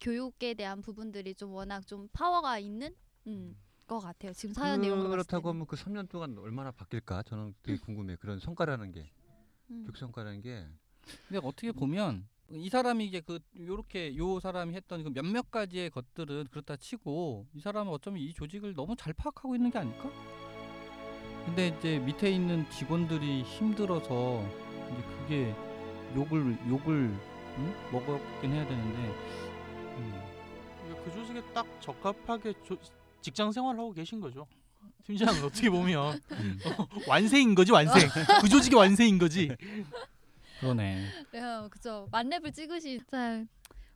[0.00, 2.94] 교육에 대한 부분들이 좀 워낙 좀 파워가 있는
[3.26, 3.54] 음,
[3.86, 4.32] 것 같아요.
[4.32, 5.54] 지금 사연 내용으로 봤을 그렇다고 때는.
[5.56, 7.22] 하면 그 3년 동안 얼마나 바뀔까?
[7.24, 8.16] 저는 되게 궁금해요.
[8.20, 9.10] 그런 성과라는 게,
[9.70, 9.82] 음.
[9.84, 10.66] 교육 성과라는 게.
[11.28, 16.46] 근데 어떻게 보면 이 사람이 이게 그 요렇게 요 사람이 했던 그 몇몇 가지의 것들은
[16.50, 20.10] 그렇다 치고 이 사람은 어쩌면 이 조직을 너무 잘 파악하고 있는 게 아닐까?
[21.44, 24.44] 근데 이제 밑에 있는 직원들이 힘들어서
[24.92, 25.54] 이제 그게
[26.14, 27.14] 욕을 욕을
[27.58, 27.74] 응?
[27.92, 29.49] 먹었긴 해야 되는데
[29.96, 30.22] 음.
[31.04, 32.76] 그 조직에 딱 적합하게 조,
[33.20, 34.46] 직장 생활을 하고 계신 거죠.
[35.04, 36.58] 팀장은 어떻게 보면 음.
[37.06, 38.08] 완세인 거지 완생.
[38.40, 39.50] 그 조직의 완세인 거지.
[40.60, 41.06] 그러네.
[41.32, 42.06] 네, 그죠.
[42.10, 43.44] 만렙을 찍으신 자,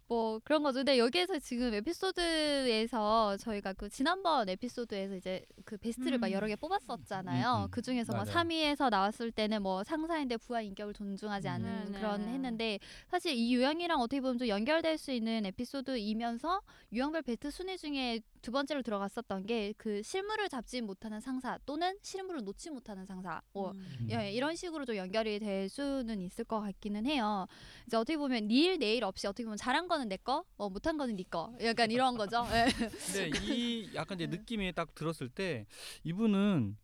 [0.06, 0.80] 뭐 그런 거죠.
[0.80, 6.32] 근데 여기에서 지금 에피소드에서 저희가 그 지난번 에피소드에서 이제 그 베스트를 막 음.
[6.32, 7.56] 여러 개 뽑았었잖아요.
[7.56, 7.68] 음, 음.
[7.70, 8.34] 그 중에서 뭐 맞아요.
[8.34, 11.92] 3위에서 나왔을 때는 뭐 상사인데 부하 인격을 존중하지 않는 음.
[11.92, 12.32] 네, 그런 네, 네.
[12.32, 16.60] 했는데 사실 이 유형이랑 어떻게 보면 좀 연결될 수 있는 에피소드이면서
[16.92, 22.42] 유형별 베스트 순위 중에 두 번째로 들어갔었던 게 그 실무를 잡지 못하는 상사 또는 실무를
[22.44, 23.40] 놓지 못하는 상사.
[23.52, 24.08] 뭐 음.
[24.10, 27.46] 예, 이런 식으로 좀 연결이 될 수는 있을 것 같기는 해요.
[27.86, 31.16] 이제 어떻게 보면 니일 내일 없이 어떻게 보면 잘한 거는 내 거, 어, 못한 거는
[31.16, 31.54] 네 거.
[31.62, 32.44] 약간 이런 거죠.
[32.52, 32.66] 예.
[32.70, 34.36] 근데 이 약간 이제 네.
[34.36, 35.66] 느낌이 딱 들었을 때
[36.04, 36.76] 이분은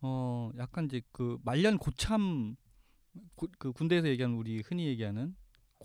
[0.00, 2.56] 어 약간 이제 그 말년 고참
[3.34, 5.34] 고, 그 군대에서 얘기하는 우리 흔히 얘기하는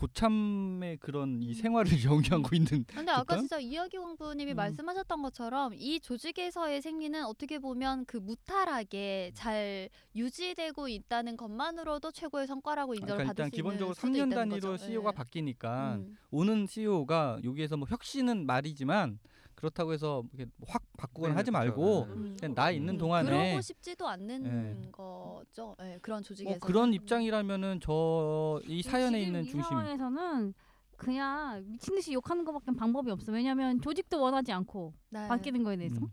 [0.03, 1.53] 고참의 그런 이 음.
[1.53, 3.37] 생활을 영위하고 있는 근데 아까?
[3.37, 4.55] 진짜 이야기 공부님이 음.
[4.57, 12.95] 말씀하셨던 것처럼 이 조직에서의 생리는 어떻게 보면 그 무탈하게 잘 유지되고 있다는 것만으로도 최고의 성과라고
[12.95, 14.85] 인정을 그러니까 받을 일단 수 기본적으로 있는 수도 3년 있다는 단위로 거죠.
[14.85, 15.15] CEO가 예.
[15.15, 16.17] 바뀌니까 음.
[16.31, 19.19] 오는 CEO가 여기에서 뭐 혁신은 말이지만
[19.63, 20.23] 그렇다고 해서
[20.67, 21.65] 확 바꾸거나 네, 하지 그렇죠.
[21.71, 22.13] 말고 네.
[22.13, 22.37] 음.
[22.37, 24.91] 그냥 나 있는 음, 동안에 그러고 싶지도 않는 예.
[24.91, 25.73] 거죠.
[25.81, 30.53] 예, 그런 조직에서 뭐 그런 입장이라면은 저 이 사연에 있는 이 중심 상황에서는
[30.97, 33.31] 그냥 미친 듯이 욕하는 것밖에 방법이 없어.
[33.31, 35.27] 왜냐하면 조직도 원하지 않고 네.
[35.29, 35.95] 바뀌는 거에 대해서.
[36.01, 36.11] 음.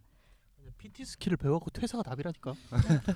[0.80, 2.54] PT 스킬을 배워갖고 퇴사가 답이라니까.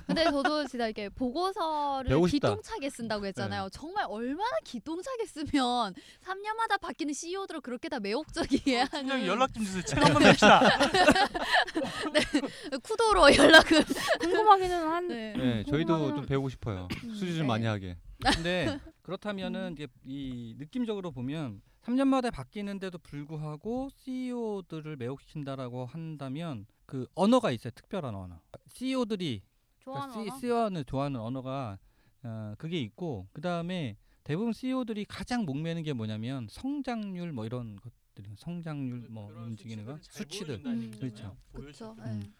[0.05, 2.49] 근데 저도 진짜 이렇게 보고서를 배우고 싶다.
[2.49, 3.69] 기똥차게 쓴다고 했잖아요.
[3.71, 8.85] 정말 얼마나 기똥차게 쓰면 3년마다 바뀌는 CEO들은 그렇게 다 매혹적이에요.
[8.91, 9.81] 팀장님 연락 좀 주세요.
[9.81, 10.61] 책 한번 냅시다.
[12.83, 13.83] 쿠도로 연락을.
[14.19, 15.07] 궁금하기는 한.
[15.07, 15.33] 네.
[15.35, 16.87] 네, 저희도 좀 배우고 싶어요.
[17.01, 17.47] 수지 좀 네.
[17.47, 17.97] 많이 하게.
[18.35, 27.71] 근데 그렇다면은 이제 이 느낌적으로 보면 3년마다 바뀌는데도 불구하고 CEO들을 매혹시킨다라고 한다면 그 언어가 있어요.
[27.71, 28.39] 특별한 언어.
[28.67, 29.41] CEO들이
[29.79, 30.39] 좋아하는 그러니까 언어.
[30.39, 31.77] CEO는 좋아하는 언어가
[32.23, 38.35] 어, 그게 있고 그 다음에 대부분 CEO들이 가장 목매는 게 뭐냐면 성장률 뭐 이런 것들이
[38.37, 40.91] 성장률 뭐 움직이는 거 수치들 음.
[40.99, 41.37] 그렇죠.
[41.53, 41.95] 그렇죠.
[41.99, 42.33] 음.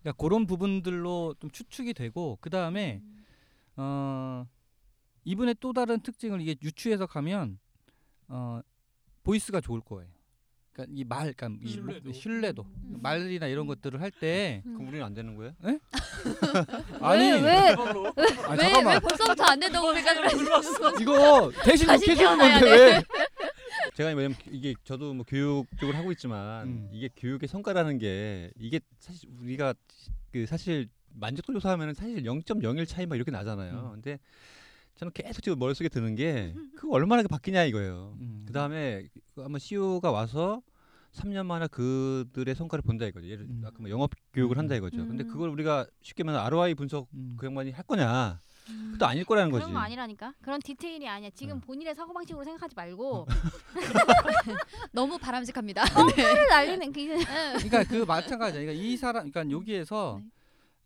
[0.00, 3.24] 그러니까 그런 부분들로 좀 추측이 되고 그 다음에 음.
[3.76, 4.46] 어
[5.24, 7.58] 이분의 또 다른 특징을 이게 유추해서 가면
[8.28, 8.62] 어
[9.22, 10.15] 보이스가 좋을 거예요.
[10.76, 12.12] 그러니까 이 말, 그러니까 이 목- 신뢰도.
[12.12, 12.98] 신뢰도, 음.
[13.02, 15.52] 말이나 이런 것들을 할 때 그럼 우리는 안 되는 거예요?
[17.00, 17.50] 아니 왜, 왜?
[17.50, 20.92] 아니, 왜, 왜 잠깐만 벌써부터 안 된다고 그랬어?
[21.00, 22.76] 이거 대신 다시 욕해주는 태어나야 건데 돼.
[22.94, 23.02] 왜?
[23.94, 26.88] 제가 왜냐면 이게 저도 뭐 교육 쪽을 하고 있지만 음.
[26.92, 29.74] 이게 교육의 성과라는 게 이게 사실 우리가
[30.32, 33.72] 그 사실 만족도 조사하면은 사실 0.01 차이 막 이렇게 나잖아요.
[33.94, 34.02] 음.
[34.02, 34.18] 근데
[34.96, 38.16] 저는 계속 지금 머릿속에 드는 게 그거 얼마나 바뀌냐 이거예요.
[38.20, 38.44] 음.
[38.46, 40.62] 그 다음에 아마 CEO가 와서
[41.12, 43.26] 3년 만에 그들의 성과를 본다 이거죠.
[43.26, 43.62] 예를 음.
[43.64, 44.58] 아까 뭐 영업 교육을 음.
[44.58, 44.98] 한다 이거죠.
[44.98, 45.28] 근데 음.
[45.28, 47.36] 그걸 우리가 쉽게 말하면 ROI 분석 음.
[47.38, 48.40] 그 양반이 할 거냐?
[48.66, 49.62] 그것도 아닐 거라는 거지.
[49.62, 50.34] 그런 거 아니라니까.
[50.42, 51.30] 그런 디테일이 아니야.
[51.30, 51.60] 지금 어.
[51.60, 53.26] 본인의 사고 방식으로 생각하지 말고
[54.92, 55.84] 너무 바람직합니다.
[55.84, 58.60] 뻥을 날리는 그 이제 그러니까 그 마찬가지야.
[58.60, 60.28] 그러니까 이 사람, 그러니까 여기에서, 네.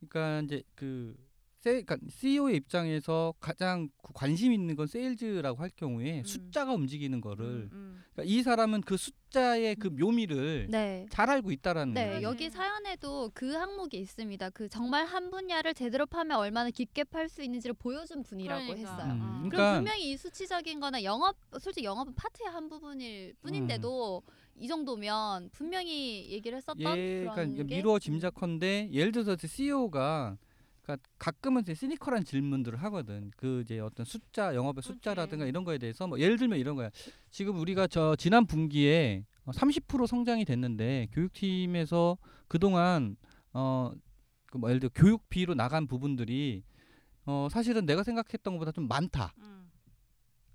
[0.09, 1.17] 그러니까 이제 그
[1.61, 6.25] 세, 그러니까 CEO의 입장에서 가장 구- 관심 있는 건 세일즈라고 할 경우에 음.
[6.25, 8.05] 숫자가 움직이는 거를, 음, 음.
[8.15, 11.05] 그러니까 이 사람은 그 숫자의 그 묘미를 네.
[11.11, 12.23] 잘 알고 있다라는 네, 거예요.
[12.23, 14.49] 여기 사연에도 그 항목이 있습니다.
[14.51, 18.91] 그 정말 한 분야를 제대로 파면 얼마나 깊게 팔 수 있는지를 보여준 분이라고 그러니까.
[18.93, 19.13] 했어요.
[19.13, 19.27] 음, 어.
[19.27, 24.23] 그럼 그러니까 분명히 이 수치적인 거나 영업 솔직히 영업은 파트의 한 부분일 뿐인데도
[24.57, 30.39] 이 정도면 분명히 얘기를 했었던 예, 그런 그러니까 게 미루어 짐작컨대 예를 들어서 CEO가
[30.91, 33.31] 그러니까 가끔은 이제 시니컬한 질문들을 하거든.
[33.37, 36.91] 그 이제 어떤 숫자 영업의 숫자라든가 이런 거에 대해서 뭐 예를 들면 이런 거야.
[37.31, 43.17] 지금 우리가 저 지난 분기에 어, 30% 성장이 됐는데 교육팀에서 그동안
[43.53, 46.65] 어그뭐 예를 들어 교육비로 나간 부분들이
[47.27, 49.33] 어 사실은 내가 생각했던 것보다 좀 많다.
[49.39, 49.71] 음.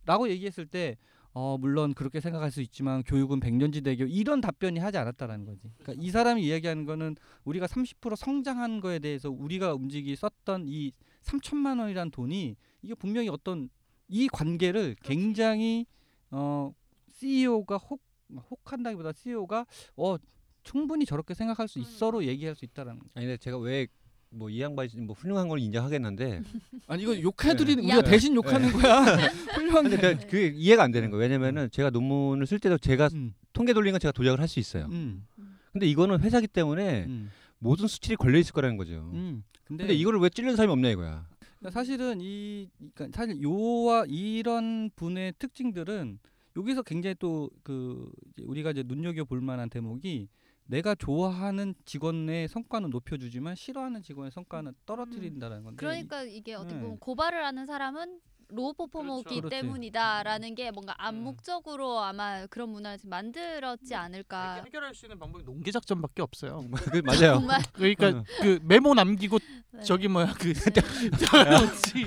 [0.05, 0.97] 라고 얘기했을 때
[1.37, 5.69] 어, 물론 그렇게 생각할 수 있지만 교육은 백년지대교 이런 답변이 하지 않았다라는 거지.
[5.79, 10.93] 그러니까 이 사람이 이야기하는 거는 우리가 30% 성장한 거에 대해서 우리가 움직이 썼던 이
[11.23, 13.69] 3천만 원이란 돈이 이게 분명히 어떤
[14.07, 15.85] 이 관계를 굉장히
[16.31, 16.73] 어
[17.11, 18.01] CEO가 혹
[18.49, 19.65] 혹한다기보다 CEO가
[19.97, 20.15] 어
[20.63, 23.07] 충분히 저렇게 생각할 수 있어로 얘기할 수 있다라는 거.
[23.13, 23.87] 아니 근데 제가 왜
[24.35, 26.41] 뭐 이 양반이 뭐 훌륭한 걸 인정하겠는데
[26.87, 27.93] 아니 이거 욕해드리는 네.
[27.93, 28.01] 우리가 야.
[28.01, 29.03] 대신 욕하는 거야.
[29.55, 30.15] 훌륭한 근데 게.
[30.17, 31.21] 그- 그게 이해가 안 되는 거예요.
[31.21, 34.85] 왜냐면은 제가 논문을 쓸 때도 제가 음, 통계 돌린 건 제가 도작을 할 수 있어요.
[34.91, 35.25] 음,
[35.71, 39.09] 근데 이거는 회사기 때문에 음, 모든 수치들이 걸려 있을 거라는 거죠.
[39.13, 39.43] 음.
[39.65, 41.25] 근데 이거를 왜 찔르는 사람이 없냐 이거야.
[41.59, 46.19] 그러니까 사실은 이 그러니까 사실 요와 이런 분의 특징들은
[46.57, 48.09] 여기서 굉장히 또 그
[48.43, 50.27] 우리가 이제 눈여겨 볼 만한 대목이
[50.67, 56.81] 내가 좋아하는 직원의 성과는 높여주지만 싫어하는 직원의 성과는 떨어뜨린다는 건데 그러니까 이게 어떻게 네.
[56.81, 59.49] 보면 고발을 하는 사람은 로우 퍼포머이기 그렇죠.
[59.49, 60.97] 때문이다라는 게 뭔가 네.
[61.05, 64.63] 암묵적으로 아마 그런 문화를 만들었지 않을까.
[64.63, 66.63] 해결할 수 있는 방법이 농계 작전밖에 없어요.
[66.91, 67.35] 그 맞아요.
[67.35, 68.23] 정말 그러니까 응.
[68.41, 69.39] 그 메모 남기고
[69.71, 69.81] 네.
[69.83, 70.53] 저기 뭐야 그
[71.19, 72.05] 저지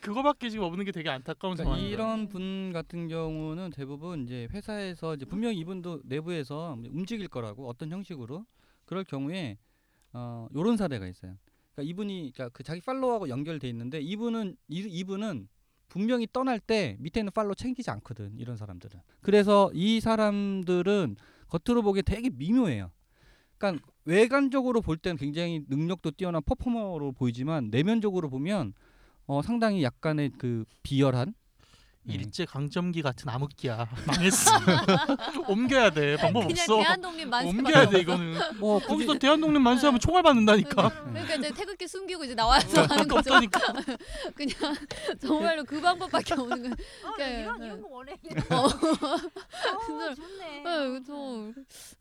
[0.00, 1.92] 그거밖에 지금 없는 게 되게 안타까운 그러니까 상황이에요.
[1.92, 8.44] 이런 분 같은 경우는 대부분 이제 회사에서 이제 분명히 이분도 내부에서 움직일 거라고 어떤 형식으로
[8.84, 9.58] 그럴 경우에
[10.12, 11.36] 어 요런 사례가 있어요.
[11.72, 15.48] 그러니까 이분이 그러니까 그 자기 팔로우하고 연결돼 있는데 이분은 이, 이분은
[15.88, 19.00] 분명히 떠날 때 밑에 있는 팔로우 챙기지 않거든 이런 사람들은.
[19.20, 21.16] 그래서 이 사람들은
[21.48, 22.90] 겉으로 보기에 되게 미묘해요.
[23.58, 28.72] 그러니까 외관적으로 볼 때는 굉장히 능력도 뛰어난 퍼포머로 보이지만 내면적으로 보면
[29.30, 31.34] 어 상당히 약간의 그 비열한
[32.06, 34.50] 일제 강점기 같은 암흑기야 망했어.
[35.48, 36.76] 옮겨야 돼 방법 그냥 없어.
[36.78, 37.48] 대한독립 만세.
[37.50, 38.38] 옮겨야 돼 이거는.
[38.58, 41.04] 뭐 거기서 대한독립 만세하면 총알 받는다니까.
[41.04, 43.34] 그러니까 이제 태극기 숨기고 이제 나와서 하는 밖에 거죠.
[43.34, 43.60] 없다니까.
[44.34, 44.56] 그냥
[45.20, 46.74] 정말로 그 방법밖에 없는 거예요.
[47.04, 47.66] 어, 네, 이런 네.
[47.66, 48.12] 이런 거 원해.
[48.12, 48.68] 어.
[49.86, 50.62] 그래서 좋네.
[50.62, 51.52] 네, 그래서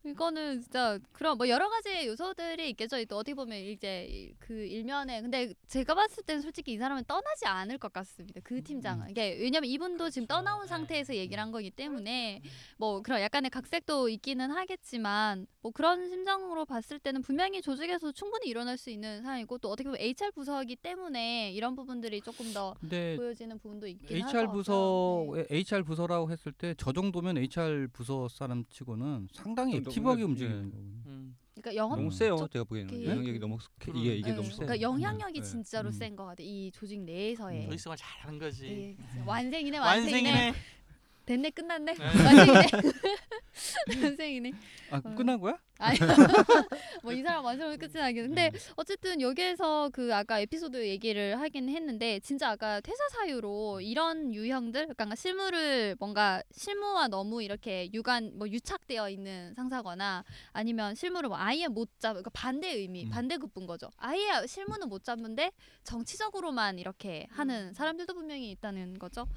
[0.05, 3.03] 이거는 진짜 그런 뭐 여러 가지 요소들이 있겠죠.
[3.05, 7.45] 또 어떻게 보면 이제 이- 그 일면에 근데 제가 봤을 때는 솔직히 이 사람은 떠나지
[7.45, 8.39] 않을 것 같습니다.
[8.43, 12.41] 그 팀장은 이게 왜냐면 이분 도 지금 떠나온 상태에서 얘기를 한 거기 때문에
[12.78, 18.78] 뭐 그런 약간의 각색도 있기는 하겠지만 뭐 그런 심정으로 봤을 때는 분명히 조직에서 충분히 일어날
[18.78, 23.88] 수 있는 상황이고 또 어떻게 보면 HR 부서이기 때문에 이런 부분들이 조금 더 보여지는 부분도
[23.88, 25.25] 있긴 HR 할것 부서.
[25.36, 25.45] 네.
[25.49, 30.58] HR 부서라고 했을 때 저 정도면 HR 부서 사람 치고는 상당히 좀 액티브하게 너무- 움직이는
[30.58, 30.63] 예.
[30.71, 31.02] 거거든요.
[31.08, 31.38] 음.
[31.61, 32.47] 그러니까 영업 너무 세요.
[32.51, 34.55] 제가 보기에는 쪽이- 영향력이 너무 세- 이게 이게 네, 너무 세.
[34.57, 35.45] 그러니까 영향력이 네.
[35.45, 35.91] 진짜로 음.
[35.91, 36.41] 센 것 같아.
[36.43, 37.67] 이 조직 내에서의.
[37.67, 38.67] 더 있으면 잘하는 거지.
[38.67, 40.29] 예, 완생이네 완생이네.
[40.31, 40.53] 완생이네.
[41.25, 41.93] 됐네 끝났네.
[41.93, 42.03] 네.
[42.03, 42.61] 완생이네.
[44.03, 44.51] 완생이네.
[44.91, 45.15] 아 어.
[45.15, 45.57] 끝난 거야?
[45.79, 45.97] 아니
[47.03, 48.27] 뭐 이 사람 완성을 끝이 나긴.
[48.27, 54.87] 근데 어쨌든 여기에서 그 아까 에피소드 얘기를 하긴 했는데 진짜 아까 퇴사 사유로 이런 유형들
[54.95, 61.67] 그러니까 실무를 뭔가 실무와 너무 이렇게 유관 뭐 유착되어 있는 상사거나 아니면 실무를 뭐 아예
[61.67, 63.09] 못 잡, 그러니까 반대 의미, 음.
[63.09, 63.89] 반대 급분 거죠.
[63.97, 65.51] 아예 실무는 못 잡는데
[65.83, 69.27] 정치적으로만 이렇게 하는 사람들도 분명히 있다는 거죠.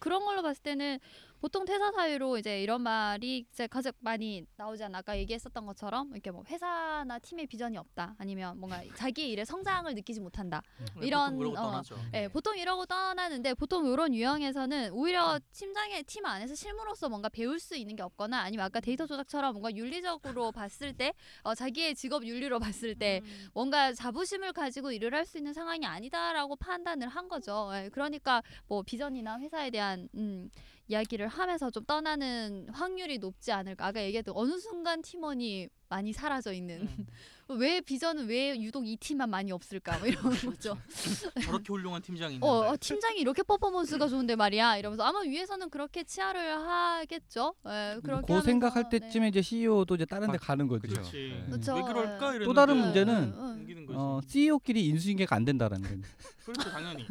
[0.00, 0.98] 그런 걸로 봤을 때는
[1.40, 6.30] 보통 퇴사 사유로 이제 이런 말이 이제 가장 많이 나오지 않나 아까 얘기했었던 것처럼 이렇게
[6.30, 10.62] 뭐 회사나 팀의 비전이 없다 아니면 뭔가 자기의 일에 성장을 느끼지 못한다
[10.96, 11.96] 네, 이런, 보통 그러고 어, 떠나죠.
[12.14, 17.76] 예, 보통 이러고 떠나는데 보통 이런 유형에서는 오히려 팀장의 팀 안에서 실무로서 뭔가 배울 수
[17.76, 22.58] 있는 게 없거나 아니면 아까 데이터 조작처럼 뭔가 윤리적으로 봤을 때 어, 자기의 직업 윤리로
[22.58, 23.20] 봤을 때
[23.54, 27.70] 뭔가 자부심을 가지고 일을 할 수 있는 상황이 아니다라고 판단을 한 거죠.
[27.74, 30.48] 예, 그러니까 뭐 비전이나 회사에 대한 음,
[30.88, 33.86] 이야기를 하면서 좀 떠나는 확률이 높지 않을까.
[33.88, 37.06] 아까 얘기했던 어느 순간 팀원이 많이 사라져 있는 음.
[37.58, 40.76] 왜 비전은 왜 유독 이 팀만 많이 없을까 뭐 이런 거죠.
[41.42, 42.46] 저렇게 훌륭한 팀장이 있는데.
[42.46, 47.54] 어, 어, 팀장이 이렇게 퍼포먼스가 좋은데 말이야 이러면서 아마 위에서는 그렇게 치하를 하겠죠.
[47.66, 48.98] 예, 그렇게 그 하면서, 생각할 네.
[48.98, 50.88] 때쯤에 이제 CEO도 이제 다른 데 아, 가는 거지.
[50.88, 51.00] 그쵸.
[51.00, 51.44] 그렇지.
[51.46, 51.50] 네.
[51.50, 51.74] 그쵸.
[51.74, 52.26] 왜 그럴까?
[52.32, 52.36] 예.
[52.36, 53.42] 이랬는데 또 다른 네, 문제는 네, 네.
[53.42, 53.98] 옮기는 거지.
[53.98, 56.02] 어, CEO끼리 인수인계가 안 된다라는 거예요.
[56.44, 57.06] 그렇죠 당연히.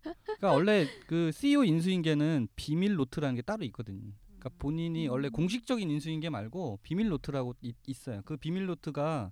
[0.00, 4.10] 그러니까 원래 그 CEO 인수인계는 비밀 노트라는 게 따로 있거든요.
[4.40, 8.22] 그러니까 본인이 원래 공식적인 인수인계 말고 비밀 노트라고 있, 있어요.
[8.24, 9.30] 그 비밀 노트가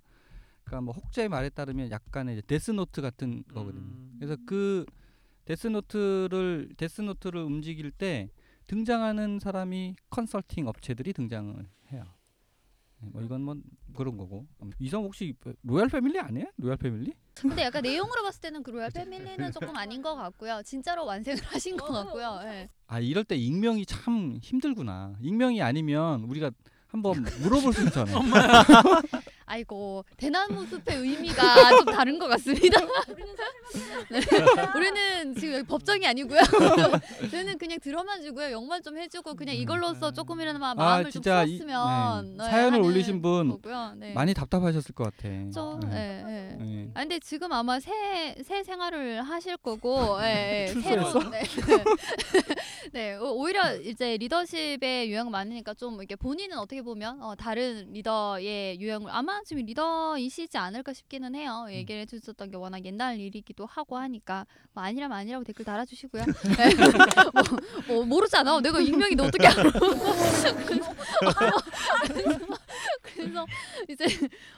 [0.63, 3.81] 그러니까 뭐 혹자의 말에 따르면 약간의 이제 데스 노트 같은 거거든요.
[3.81, 4.15] 음.
[4.19, 4.85] 그래서 그
[5.45, 8.29] 데스 노트를 데스 노트를 움직일 때
[8.67, 12.03] 등장하는 사람이 컨설팅 업체들이 등장을 해요.
[13.01, 13.55] 네, 뭐 이건 뭐
[13.95, 14.45] 그런 거고.
[14.79, 15.33] 이성 혹시
[15.63, 16.47] royal family 아니에요?
[16.57, 17.13] royal family?
[17.33, 20.61] 근데 약간 내용으로 봤을 때는 그 royal family는 조금 아닌 것 같고요.
[20.65, 22.39] 진짜로 완성을 하신 것 같고요.
[22.43, 22.69] 예.
[22.87, 25.15] 아 이럴 때 익명이 참 힘들구나.
[25.21, 26.51] 익명이 아니면 우리가
[26.87, 28.17] 한번 물어볼 수 있잖아요.
[29.49, 32.79] 아이고 대나무 숲의 의미가 좀 다른 것 같습니다.
[34.11, 34.19] 네.
[34.75, 36.39] 우리는 지금 여기 법정이 아니고요.
[37.31, 42.37] 저희는 그냥 들어만 주고요, 욕만 좀 해주고 그냥 이걸로써 조금이라도 마음을 좀 진짜 이- 풀었으면
[42.37, 42.43] 네.
[42.43, 43.93] 네, 사연을 하는 올리신 분 거고요.
[43.97, 44.13] 네.
[44.13, 45.27] 많이 답답하셨을 것 같아.
[45.51, 46.23] 저, 네.
[46.27, 46.55] 예, 예.
[46.63, 46.91] 네.
[46.93, 51.19] 아 근데 지금 아마 새, 새 생활을 하실 거고 예, 예, 출소했어?
[51.21, 51.41] 새로 네,
[52.91, 58.79] 네 오- 오히려 이제 리더십의 유형 많으니까 좀 이게 본인은 어떻게 보면 어, 다른 리더의
[58.79, 61.65] 유형을 아마 지금 리더이시지 않을까 싶기는 해요.
[61.67, 61.71] 음.
[61.71, 64.45] 얘기를 해주셨던 게 워낙 옛날 일이기도 하고 하니까.
[64.73, 66.23] 뭐 아니라면 아니라고 댓글 달아주시고요.
[66.57, 66.75] 네.
[67.33, 67.43] 뭐,
[67.87, 68.59] 뭐 모르잖아.
[68.61, 69.63] 내가 익명인데 어떻게 알아
[73.29, 73.45] 그래서
[73.89, 74.05] 이제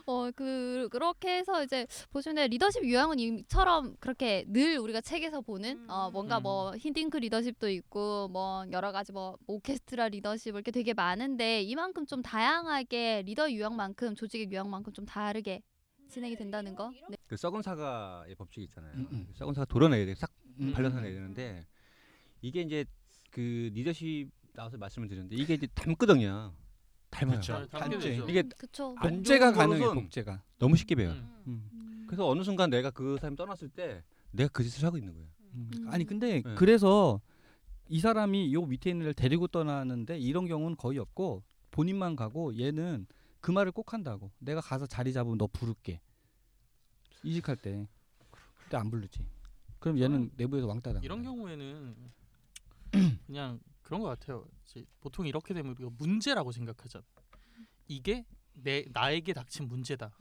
[0.05, 6.09] 어 그 그렇게 해서 이제 보시면 리더십 유형은 이처럼 그렇게 늘 우리가 책에서 보는 어
[6.11, 6.43] 뭔가 음.
[6.43, 12.21] 뭐 힌딩크 리더십도 있고 뭐 여러 가지 뭐 오케스트라 리더십 이렇게 되게 많은데 이만큼 좀
[12.21, 15.61] 다양하게 리더 유형만큼 조직의 유형만큼 좀 다르게
[16.09, 16.91] 진행이 된다는 거.
[17.09, 17.17] 네.
[17.27, 18.93] 그 썩은 사과의 법칙이 있잖아요.
[18.95, 19.27] 음, 음.
[19.35, 20.15] 썩은 사과 도려내야 돼.
[20.15, 20.29] 싹
[20.59, 21.15] 음, 발라내야 음.
[21.15, 21.65] 되는데
[22.41, 22.85] 이게 이제
[23.31, 26.53] 그 리더십 나와서 말씀을 드렸는데 이게 이제 담끄덩이야.
[27.11, 27.39] 닮아요.
[27.39, 27.67] 그렇죠.
[27.67, 27.99] 단죄.
[27.99, 28.25] 되죠.
[28.27, 28.95] 이게 그쵸.
[28.97, 29.79] 안 복제가 좋은 가능해.
[29.79, 30.41] 버릇은 복제가.
[30.57, 31.15] 너무 쉽게 배워요.
[31.15, 31.29] 음.
[31.47, 31.69] 음.
[31.73, 32.03] 음.
[32.07, 35.27] 그래서 어느 순간 내가 그 사람이 떠났을 때 내가 그 짓을 하고 있는 거예요.
[35.53, 35.71] 음.
[35.75, 35.87] 음.
[35.89, 36.55] 아니 근데 네.
[36.55, 37.21] 그래서
[37.89, 43.05] 이 사람이 요 밑에 있는 애를 데리고 떠나는데 이런 경우는 거의 없고 본인만 가고 얘는
[43.41, 44.31] 그 말을 꼭 한다고.
[44.39, 45.99] 내가 가서 자리 잡으면 너 부를게.
[47.23, 47.87] 이직할 때.
[48.63, 49.25] 그때 안 부르지.
[49.79, 51.03] 그럼 얘는 내부에서 왕따 당.
[51.03, 51.95] 이런 경우에는
[53.27, 53.59] 그냥
[53.91, 54.47] 그런 것 같아요.
[55.01, 57.03] 보통 이렇게 되면 우리가 문제라고 생각하잖아.
[57.89, 60.17] 이게 내 나에게 닥친 문제다.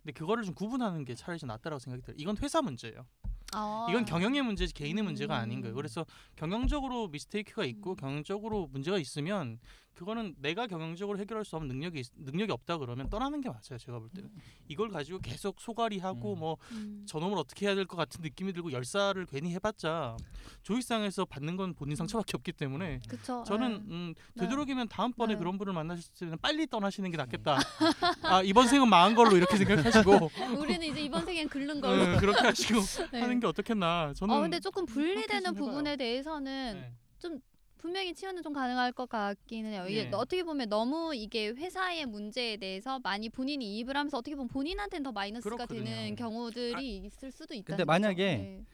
[0.00, 2.16] 근데 그거를 좀 구분하는 게 차라리 좀 낫다라고 생각이 들어요.
[2.16, 3.04] 이건 회사 문제예요.
[3.54, 3.88] 아.
[3.90, 5.42] 이건 경영의 문제지 개인의 문제가 음.
[5.42, 5.74] 아닌 거예요.
[5.74, 9.58] 그래서 경영적으로 미스테이크가 있고 경영적으로 문제가 있으면
[9.98, 13.78] 그거는 내가 경영적으로 해결할 수 없는 능력이 있- 능력이 없다 그러면 떠나는 게 맞아요.
[13.80, 14.30] 제가 볼 때는
[14.68, 16.38] 이걸 가지고 계속 소갈이하고 음.
[16.38, 17.04] 뭐 음.
[17.08, 20.16] 저놈을 어떻게 해야 될 것 같은 느낌이 들고 열사를 괜히 해봤자
[20.62, 23.42] 조직상에서 받는 건 본인 상처밖에 없기 때문에 그쵸.
[23.44, 23.92] 저는 예.
[23.92, 24.44] 음, 네.
[24.44, 25.38] 되도록이면 다음번에 네.
[25.40, 27.58] 그런 분을 만나실 때는 빨리 떠나시는 게 낫겠다.
[28.22, 30.30] 아 이번 생은 망한 걸로 이렇게 생각하시고
[30.60, 32.04] 우리는 이제 이번 생엔 긁는 걸로.
[32.04, 32.78] 음, 그렇게 하시고
[33.10, 33.20] 네.
[33.20, 34.12] 하는 게 어떻겠나.
[34.14, 35.54] 저는 어 근데 조금 그렇게 분리되는 좀.
[35.56, 36.92] 부분에 대해서는 네.
[37.78, 39.86] 분명히 치유는 좀 가능할 것 같기는 해요.
[39.88, 40.10] 이게 네.
[40.12, 45.12] 어떻게 보면 너무 이게 회사의 문제에 대해서 많이 본인이 이입을 하면서 어떻게 보면 본인한테는 더
[45.12, 45.84] 마이너스가 그렇거든요.
[45.84, 47.64] 되는 경우들이 있을 수도 있다.
[47.66, 48.64] 근데 만약에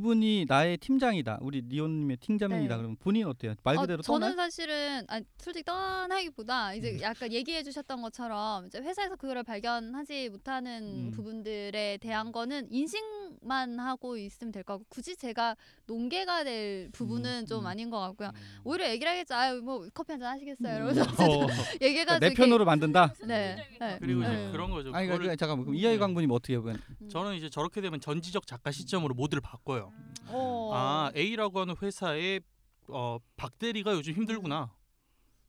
[0.00, 1.38] 이분이 나의 팀장이다.
[1.42, 2.60] 우리 리온님의 팀장이다.
[2.60, 2.68] 네.
[2.78, 3.54] 그러면 본인 어때요?
[3.64, 4.42] 말 그대로 저는 떠나?
[4.44, 7.00] 사실은 아, 솔직히 떠나기보다 이제 음.
[7.00, 11.10] 약간 얘기해 주셨던 것처럼 이제 회사에서 그거를 발견하지 못하는 음.
[11.10, 17.62] 부분들에 대한 거는 인식만 하고 있으면 될것 같고 굳이 제가 논개가 될 부분은 음, 좀
[17.62, 17.66] 음.
[17.66, 18.30] 아닌 것 같고요.
[18.62, 19.34] 오히려 얘기를 하겠죠.
[19.34, 20.72] 아유 뭐 커피 한 잔 하시겠어요.
[20.72, 20.76] 음.
[20.76, 21.46] 이러면서 어,
[21.82, 23.14] 얘기해가지고 내 이렇게- 편으로 만든다.
[23.26, 23.56] 네.
[23.80, 23.96] 네.
[24.00, 24.52] 그리고 이제 네.
[24.52, 24.90] 그런 거죠.
[24.94, 26.62] 아니 그거를 그러니까 잠깐만 그럼 이하이 광부님 어떻게 해요?
[26.66, 27.08] 음.
[27.08, 29.79] 저는 이제 저렇게 되면 전지적 작가 시점으로 모드를 바꿔요.
[30.26, 30.70] 어.
[30.74, 32.40] 아 A라고 하는 회사의
[32.88, 34.70] 어, 박 대리가 요즘 힘들구나.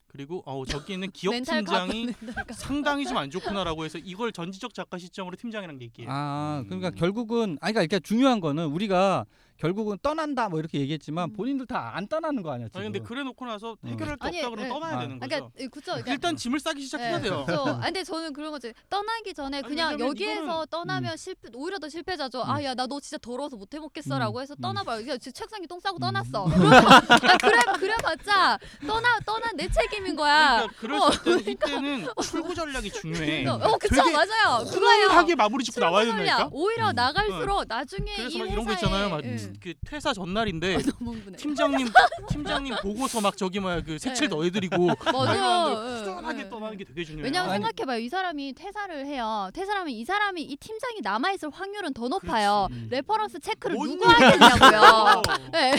[0.07, 2.45] 그리고 어, 저기 있는 기업 멘탈 팀장이 멘탈.
[2.51, 6.09] 상당히 좀 안 좋구나라고 해서 이걸 전지적 작가 시점으로 팀장이랑 얘기해요.
[6.11, 6.95] 아 그러니까 음.
[6.95, 9.25] 결국은 아니 그러니까 중요한 거는 우리가
[9.61, 11.33] 결국은 떠난다 뭐 이렇게 얘기했지만 음.
[11.33, 12.79] 본인들 다 안 떠나는 거 아니야 지금?
[12.81, 13.89] 아니 근데 그래 놓고 나서 음.
[13.89, 14.69] 해결할 게 아니, 없다 그러면 네.
[14.73, 14.99] 떠나야 아.
[15.01, 15.29] 되는 거죠.
[15.29, 15.85] 그러니까 예, 그쵸.
[15.91, 17.43] 그러니까 일단 짐을 싸기 시작해야 네, 돼요.
[17.45, 17.63] 그렇죠.
[17.81, 18.73] 아니, 근데 저는 그런 거지.
[18.89, 22.43] 떠나기 전에 아니, 그냥 왜냐면 여기에서 이거는- 떠나면 실패 오히려 더 실패자죠.
[22.45, 24.61] 아 야 나 너 진짜 더러워서 못 해먹겠어라고 해서 음.
[24.61, 25.01] 떠나봐.
[25.01, 25.99] 요 진짜 책상에 똥 싸고 음.
[25.99, 26.45] 떠났어.
[26.49, 26.99] 그러면 아,
[27.37, 30.65] 그래 그래봤자 떠나 떠난 내 책임인 거야.
[30.77, 33.47] 그러니까 그랬을 때는 이때는 출구 전략이 중요해.
[33.47, 34.63] 어 그쵸 되게 맞아요.
[34.65, 35.07] 그거예요.
[35.09, 36.49] 하게 마무리 짓고 나와야 된다니까.
[36.51, 36.95] 오히려 음.
[36.95, 39.09] 나갈수록 나중에 그래서 이 막 회사에 이런 거 있잖아요.
[39.09, 39.21] 막
[39.53, 39.59] 예.
[39.61, 41.37] 그 퇴사 전날인데 너무 흥분해.
[41.37, 41.87] 팀장님
[42.29, 44.35] 팀장님 보고서 막 저기 뭐야 그 색칠 네.
[44.35, 45.71] 넣어드리고 맞아요.
[45.87, 46.49] 예, 후련하게 예.
[46.49, 47.25] 떠나는 게 되게 중요해요.
[47.25, 47.99] 왜냐면 아니- 생각해봐요.
[47.99, 49.49] 이 사람이 퇴사를 해요.
[49.53, 52.67] 퇴사하면 이 사람이 이 팀장이 남아있을 확률은 더 높아요.
[52.69, 52.87] 그렇지.
[52.89, 55.21] reference check를 뭔 누가 하겠냐고요.
[55.51, 55.71] 네.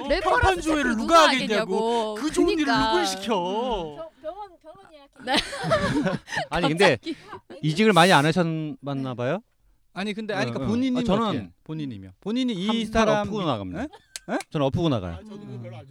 [0.00, 0.08] 어?
[0.08, 1.44] reference 평판 체크를 조회를 누가 누가 하겠냐고.
[1.46, 2.14] 하겠냐고.
[2.14, 2.90] 그 좋은 일을 그러니까.
[2.90, 4.10] 누굴 시켜?
[4.22, 5.10] 병원 병원 예약해.
[5.24, 5.36] 네.
[6.50, 6.98] 아니 근데
[7.62, 9.40] 이직을 많이 안 하셨나 봐요.
[9.96, 10.70] 아니 근데 아니 그러니까 어, 어.
[10.70, 11.50] 본인이 아, 저는 어떻게?
[11.64, 13.82] 본인이면 본인이 이이 사람 엎고 나갑니다.
[13.84, 13.88] 에?
[14.50, 15.20] 저는 엎고 나가요.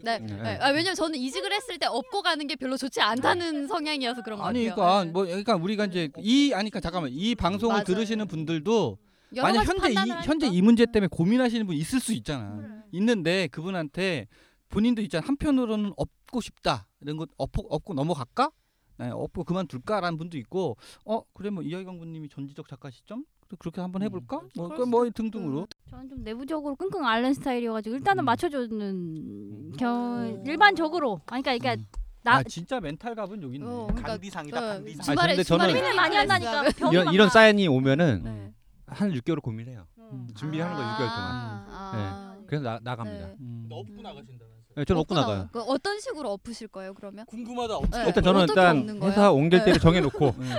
[0.03, 0.19] 네.
[0.19, 0.35] 네.
[0.43, 0.59] 네.
[0.61, 4.45] 아, 왜냐면 저는 이직을 했을 때 업고 가는 게 별로 좋지 않다는 성향이어서 그런 거
[4.45, 4.75] 아니 같아요.
[4.75, 5.11] 그러니까 네.
[5.11, 7.83] 뭐 그러니까 우리가 이제 이 아니 그러니까 잠깐만 이 방송을 맞아요.
[7.83, 8.97] 들으시는 분들도
[9.37, 10.47] 만약 현재 이 현재.
[10.47, 12.57] 이 문제 때문에 고민하시는 분 있을 수 있잖아.
[12.57, 12.67] 그래.
[12.91, 14.27] 있는데 그분한테
[14.69, 15.25] 본인도 있잖아.
[15.25, 16.87] 한편으로는 업고 싶다.
[17.01, 18.51] 이런 거 업고 업고 넘어갈까?
[18.97, 23.25] 네, 업고 그만둘까라는 분도 있고 어 그래 뭐 이하경 군님이 전지적 작가 시점
[23.59, 24.37] 그렇게 한번 해볼까?
[24.37, 28.25] 음, 뭐, 그럴 그뭐 등등으로 저는 좀 내부적으로 끙끙 앓는 스타일이어가지고 일단은 음.
[28.25, 31.85] 맞춰주는 겨 일반적으로 아니 그러니까 그러니까 음.
[32.23, 33.67] 나 아 진짜 멘탈 갑은 여기 있네.
[33.67, 35.03] 어, 그러니까 간디상이다 어, 간디상.
[35.05, 37.33] 주말에 근데 저는- 주말에 고민을 많이 한다니까 이런 막 이런 나.
[37.33, 38.51] 사연이 오면은 네.
[38.87, 39.85] 한 6개월 고민해요.
[39.99, 40.27] 음.
[40.35, 41.31] 준비하는 거 6개월 동안.
[41.31, 42.37] 아, 아.
[42.47, 43.27] 그래서 나 나갑니다.
[43.27, 43.35] 네.
[43.41, 43.67] 음.
[43.71, 44.55] 업고 나가신다면서.
[44.75, 45.37] 네, 저는 엎고 나가요.
[45.37, 47.25] 나가- 그 어떤 식으로 엎으실 거예요 그러면?
[47.27, 47.73] 궁금하다.
[47.91, 48.07] 네.
[48.07, 48.99] 일단 저는 일단?
[49.03, 49.65] 회사 옮길 네.
[49.65, 50.49] 때를 정해놓고 네.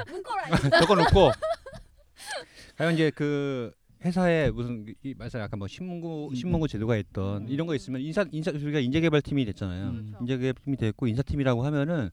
[0.81, 1.33] 적어놓고
[2.77, 3.73] 과연 이제 그
[4.05, 6.35] 회사에 무슨 이 말씀 약간 뭐 신문고 음.
[6.35, 7.49] 신문고 제도가 있던 음.
[7.49, 9.89] 이런 거 있으면 인사 인사 우리가 인재개발팀이 됐잖아요.
[9.89, 10.07] 음.
[10.07, 10.19] 그렇죠.
[10.21, 12.11] 인재개발팀이 됐고 인사팀이라고 하면은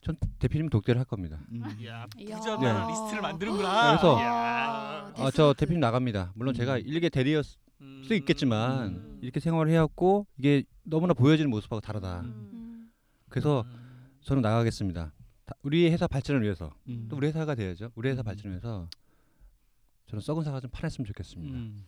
[0.00, 1.38] 전 대표님 독대를 할 겁니다.
[1.52, 1.62] 음.
[1.86, 2.36] 야 이야.
[2.36, 2.88] 부자들 네.
[2.88, 3.96] 리스트를 만드는구나.
[3.96, 5.12] 그래서- 이야.
[5.16, 6.32] 아, 저 대표님 나갑니다.
[6.34, 6.56] 물론 음.
[6.56, 8.00] 제가 일개 대리였을 음.
[8.02, 9.18] 수도 있겠지만 음.
[9.22, 12.20] 이렇게 생활을 해왔고 이게 너무나 보여지는 모습하고 다르다.
[12.20, 12.50] 음.
[12.52, 12.90] 음.
[13.30, 14.08] 그래서 음.
[14.20, 15.12] 저는 나가겠습니다.
[15.46, 17.06] 다- 우리 회사 발전을 위해서 음.
[17.08, 17.90] 또 우리 회사가 돼야죠.
[17.94, 18.24] 우리 회사 음.
[18.24, 18.88] 발전을 위해서
[20.14, 21.54] 저는 썩은 사과 좀 팔았으면 좋겠습니다.
[21.56, 21.84] 음.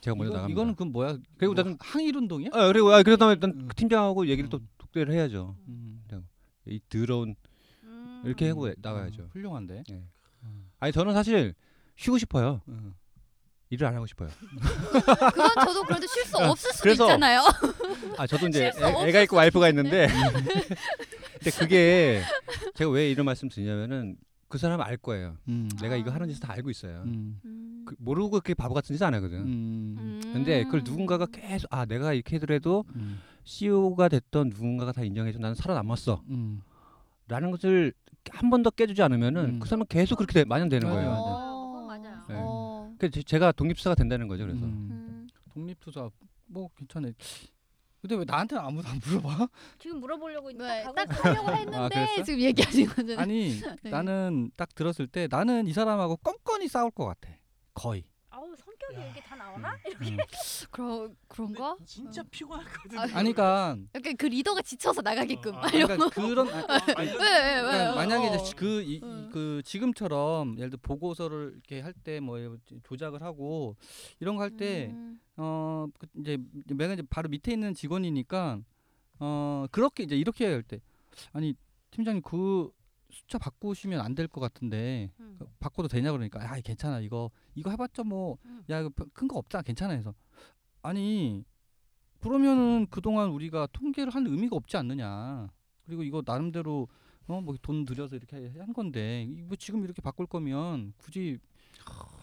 [0.00, 0.52] 제가 먼저 나갑니다.
[0.52, 1.16] 이거는 그 뭐야?
[1.38, 2.50] 그리고 뭐 나는- 항일 운동이야?
[2.52, 3.66] 아, 그리고 아, 그러다 일단 음.
[3.68, 4.68] 그 팀장하고 얘기를 또 음.
[4.78, 5.56] 독대를 해야죠.
[5.68, 6.04] 음.
[6.66, 7.34] 이 더러운
[7.84, 8.22] 음.
[8.26, 9.22] 이렇게 하고 나가야죠.
[9.22, 9.84] 어, 훌륭한데.
[9.90, 10.02] 예.
[10.44, 10.70] 음.
[10.80, 11.54] 아니 저는 사실
[11.96, 12.60] 쉬고 싶어요.
[12.68, 12.94] 음.
[13.70, 14.28] 일을 안 하고 싶어요.
[15.32, 17.42] 그건 저도 그런데 쉴수 없을 수도 그래서- 있잖아요.
[18.18, 20.08] 아 저도 이제 쉴수 애, 애가 있고 와이프가 있는데
[21.40, 22.22] 근데 그게
[22.74, 24.16] 제가 왜 이런 말씀 드리냐면은
[24.48, 25.36] 그 사람은 알 거예요.
[25.48, 25.68] 음.
[25.80, 26.14] 내가 이거 아.
[26.14, 27.02] 하는 짓을 다 알고 있어요.
[27.06, 27.40] 음.
[27.44, 27.82] 음.
[27.86, 29.38] 그, 모르고 그렇게 바보 같은 짓 안 하거든.
[29.40, 30.20] 음.
[30.32, 33.18] 근데 그걸 누군가가 계속 아 내가 이렇게 하더라도 음.
[33.44, 36.22] CEO가 됐던 누군가가 다 인정해서 나는 살아남았어.
[36.28, 36.62] 음.
[37.28, 37.92] 라는 것을
[38.30, 39.58] 한 번 더 깨주지 않으면은 음.
[39.58, 41.10] 그 사람은 계속 그렇게 돼- 만연되는 거예요.
[41.10, 41.72] 맞아요.
[41.72, 42.16] 그건 맞아요.
[42.28, 42.34] 네.
[42.38, 42.94] 어.
[42.98, 44.44] 그래서 제- 제가 독립사가 된다는 거죠.
[44.46, 44.88] 그래서 음.
[44.90, 45.28] 음.
[45.54, 46.10] 독립투사
[46.46, 47.08] 뭐 괜찮아.
[48.00, 49.48] 근데 왜 나한테는 아무도 안 물어봐?
[49.78, 52.22] 지금 물어보려고 네, 딱 하려고 아, 했는데 그랬어?
[52.22, 53.18] 지금 얘기하신 거잖아요.
[53.18, 53.90] 아니 네.
[53.90, 57.30] 나는 딱 들었을 때 나는 이 사람하고 껌껌이 싸울 것 같아.
[57.74, 58.04] 거의.
[58.48, 59.76] 아우 성격 사연이 이렇게 다 나오나?
[60.00, 60.16] 음.
[60.70, 61.76] 그런 그런가?
[61.84, 62.98] 진짜 피곤하거든.
[62.98, 65.54] 아, 아니 그러니까 약간 그 리더가 지쳐서 나가게끔.
[65.54, 67.60] 어, 막 아, 그러니까 그런 아, 왜, 왜, 왜?
[67.62, 68.34] 그러니까 만약에 어.
[68.34, 69.30] 이제 그, 이, 이- 음.
[69.32, 72.38] 그 지금처럼 예를 들어 보고서를 이렇게 할 때 뭐
[72.84, 73.76] 조작을 하고
[74.20, 75.20] 이런 거 할때 음.
[75.36, 78.60] 어그 이제 내가 이제 바로 밑에 있는 직원이니까
[79.20, 80.80] 어 그렇게 이제 이렇게 할 때
[81.32, 81.54] 아니
[81.90, 82.70] 팀장님 그
[83.10, 85.36] 숫자 바꾸시면 안 될 것 같은데 음.
[85.38, 87.00] 그 바꿔도 되냐 그러니까 아 괜찮아.
[87.00, 88.08] 이거 이거 해봤자 음.
[88.08, 89.62] 뭐야 이거 큰 거 없잖아.
[89.62, 90.14] 괜찮아 해서.
[90.82, 91.44] 아니
[92.20, 95.48] 그러면은 그동안 우리가 통계를 한 의미가 없지 않느냐.
[95.86, 96.88] 그리고 이거 나름대로
[97.28, 101.38] 어 뭐 돈 들여서 이렇게 한 건데 이거 지금 이렇게 바꿀 거면 굳이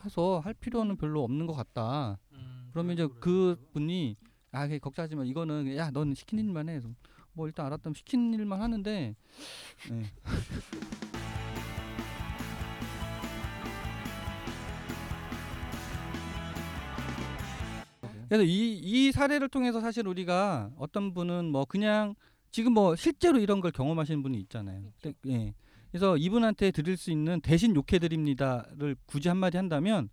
[0.03, 2.17] 해서 할 필요는 별로 없는 것 같다.
[2.33, 4.17] 음, 그러면 이제 그 분이
[4.51, 5.23] 아 걱정하지 마.
[5.23, 6.73] 이거는 야 넌 시키는 일만 해.
[6.73, 6.89] 그래서
[7.35, 9.15] 뭐 일단 알았다면 시키는 일만 하는데
[9.91, 10.03] 예.
[18.27, 22.15] 그래서 이, 이 사례를 통해서 사실 우리가 어떤 분은 뭐 그냥
[22.49, 24.81] 지금 뭐 실제로 이런 걸 경험하시는 분이 있잖아요.
[25.01, 25.53] 근데, 예.
[25.91, 30.09] 그래서 이분한테 드릴 수 있는 대신 욕해 드립니다를 굳이 한마디 한다면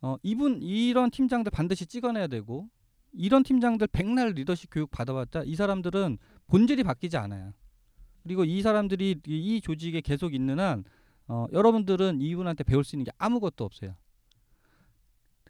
[0.00, 2.68] 어 이분 이런 팀장들 반드시 찍어내야 되고
[3.12, 7.52] 이런 팀장들 백날 리더십 교육 받아봤자 이 사람들은 본질이 바뀌지 않아요.
[8.22, 10.84] 그리고 이 사람들이 이, 이 조직에 계속 있는 한
[11.28, 13.96] 어, 여러분들은 이분한테 배울 수 있는 게 아무것도 없어요.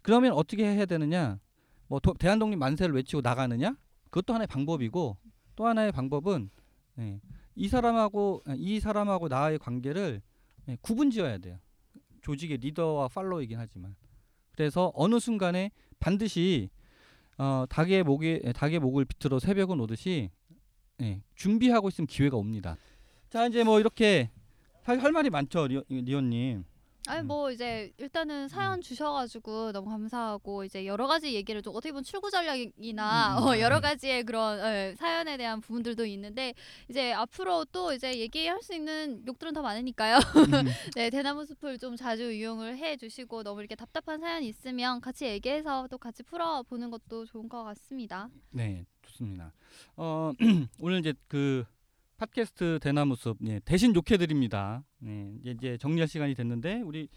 [0.01, 1.39] 그러면 어떻게 해야 되느냐?
[1.87, 3.75] 뭐 도, 대한독립 만세를 외치고 나가느냐?
[4.05, 5.17] 그것도 하나의 방법이고
[5.55, 6.49] 또 하나의 방법은
[6.99, 7.19] 예,
[7.55, 10.21] 이 사람하고 아, 이 사람하고 나의 관계를
[10.69, 11.59] 예, 구분지어야 돼요.
[12.21, 13.95] 조직의 리더와 팔로이긴 하지만
[14.51, 16.69] 그래서 어느 순간에 반드시
[17.37, 20.31] 어, 닭의 목에 예, 닭의 목을 비틀어 새벽은 오듯이
[21.01, 22.77] 예, 준비하고 있으면 기회가 옵니다.
[23.29, 24.31] 자 이제 뭐 이렇게
[24.83, 26.63] 사실 할 말이 많죠 리오, 리오님.
[27.07, 27.27] 아니 음.
[27.27, 32.29] 뭐 이제 일단은 사연 주셔가지고 너무 감사하고 이제 여러 가지 얘기를 좀 어떻게 보면 출구
[32.29, 33.47] 전략이나 음, 음.
[33.47, 36.53] 어, 여러 가지의 그런 예, 사연에 대한 부분들도 있는데
[36.89, 40.19] 이제 앞으로 또 이제 얘기할 수 있는 욕들은 더 많으니까요.
[40.95, 45.87] 네 대나무 숲을 좀 자주 이용을 해주시고 너무 이렇게 답답한 사연 이 있으면 같이 얘기해서
[45.89, 48.29] 또 같이 풀어보는 것도 좋은 것 같습니다.
[48.51, 49.53] 네, 좋습니다.
[49.95, 50.33] 어,
[50.81, 51.65] 오늘 이제 그
[52.17, 54.83] 팟캐스트 대나무숲 예, 대신 욕해 드립니다.
[54.99, 57.07] 네, 이제, 이제 정리할 시간이 됐는데 우리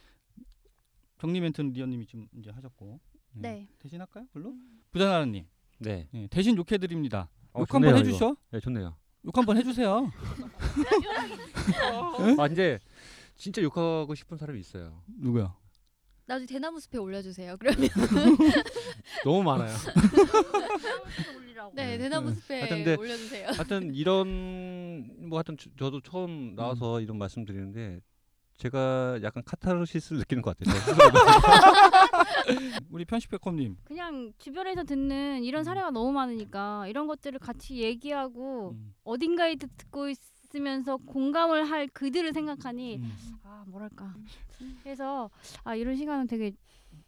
[1.18, 3.00] 정리 멘트는 리언님이 좀 이제 하셨고
[3.36, 3.68] 예, 네.
[3.78, 4.26] 대신 할까요?
[4.32, 4.54] 별로
[4.90, 5.46] 부자나라님
[5.78, 6.08] 네.
[6.14, 7.30] 예, 대신 욕해 드립니다.
[7.52, 8.36] 어, 욕 한번 좋네요, 해주셔.
[8.50, 8.96] 네, 좋네요.
[9.24, 10.10] 욕 한번 해주세요.
[12.38, 12.78] 아 이제
[13.36, 15.02] 진짜 욕하고 싶은 사람이 있어요.
[15.18, 15.54] 누구야?
[16.30, 17.56] 나중에 대나무 숲에 올려주세요.
[17.58, 17.88] 그러면
[19.24, 19.74] 너무 많아요.
[21.74, 21.98] 네 네.
[21.98, 22.34] 대나무 네.
[22.36, 23.46] 숲에 하여튼 근데- 올려주세요.
[23.48, 28.00] 하여튼 이런 뭐 하여튼 저- 저도 처음 나와서 이런 말씀 드리는데
[28.58, 30.74] 제가 약간 카타르시스를 느끼는 것 같아요.
[30.74, 31.10] 저 스스로.
[32.90, 33.76] 우리 편집백컴님.
[33.84, 40.08] 그냥 주변에서 듣는 이런 사례가 너무 많으니까 이런 것들을 같이 얘기하고 음, 어딘가에 듣- 듣고
[40.10, 43.12] 있으면서 공감을 할 그들을 생각하니 음.
[43.42, 44.14] 아 뭐랄까
[44.82, 45.30] 그래서
[45.64, 46.52] 아 이런 시간은 되게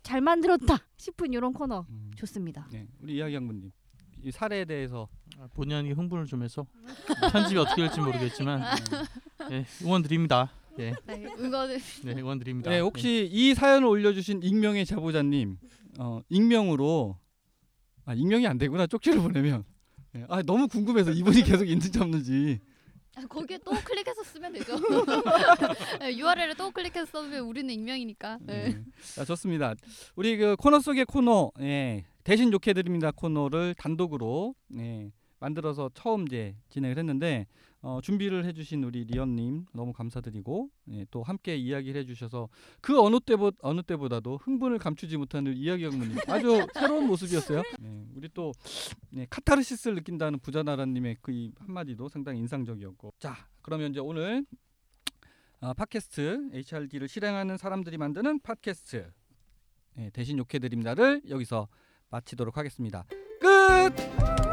[0.02, 2.10] 잘 만들었다 싶은 이런 코너 음.
[2.16, 2.66] 좋습니다.
[2.72, 3.70] 네, 우리 이야기 양분님.
[4.24, 6.64] 이 사례에 대해서 아, 본의 아니게 흥분을 좀 해서
[7.32, 8.62] 편집이 어떻게 될지 모르겠지만
[9.50, 10.52] 예, 응원 드립니다.
[10.78, 12.70] 예, 네, 응원을 네, 응원 드립니다.
[12.70, 15.58] 네, 혹시 이 사연을 올려주신 익명의 제보자님,
[15.98, 17.18] 어, 익명으로
[18.04, 19.64] 아 익명이 안 되구나 쪽지를 보내면
[20.12, 22.71] 네, 아 너무 궁금해서 이분이 계속 있는지 없는지 아,
[23.28, 24.76] 거기에 또 클릭해서 쓰면 되죠.
[26.00, 28.38] 네, URL을 또 클릭해서 써면 우리는 익명이니까.
[28.40, 28.68] 네.
[28.70, 28.84] 네.
[29.14, 29.74] 자, 좋습니다.
[30.16, 36.56] 우리 그 코너 속의 코너 예, 대신 욕해 드립니다 코너를 단독으로 예, 만들어서 처음 이제
[36.70, 37.46] 진행을 했는데
[37.84, 42.48] 어, 준비를 해주신 우리 리언님 너무 감사드리고 예, 또 함께 이야기를 해주셔서
[42.80, 47.62] 그 어느 때보 어느 때보다도 흥분을 감추지 못하는 이야기 영문님 아주 새로운 모습이었어요.
[47.82, 48.52] 예, 우리 또
[49.16, 54.44] 예, 카타르시스를 느낀다는 부자나라님의 그 이 한마디도 상당히 인상적이었고 자 그러면 이제 오늘
[55.60, 59.10] 어, 팟캐스트 HRD를 실행하는 사람들이 만드는 팟캐스트
[59.98, 61.68] 예, 대신 욕해 드립니다를 여기서
[62.10, 63.04] 마치도록 하겠습니다.
[63.40, 64.51] 끝.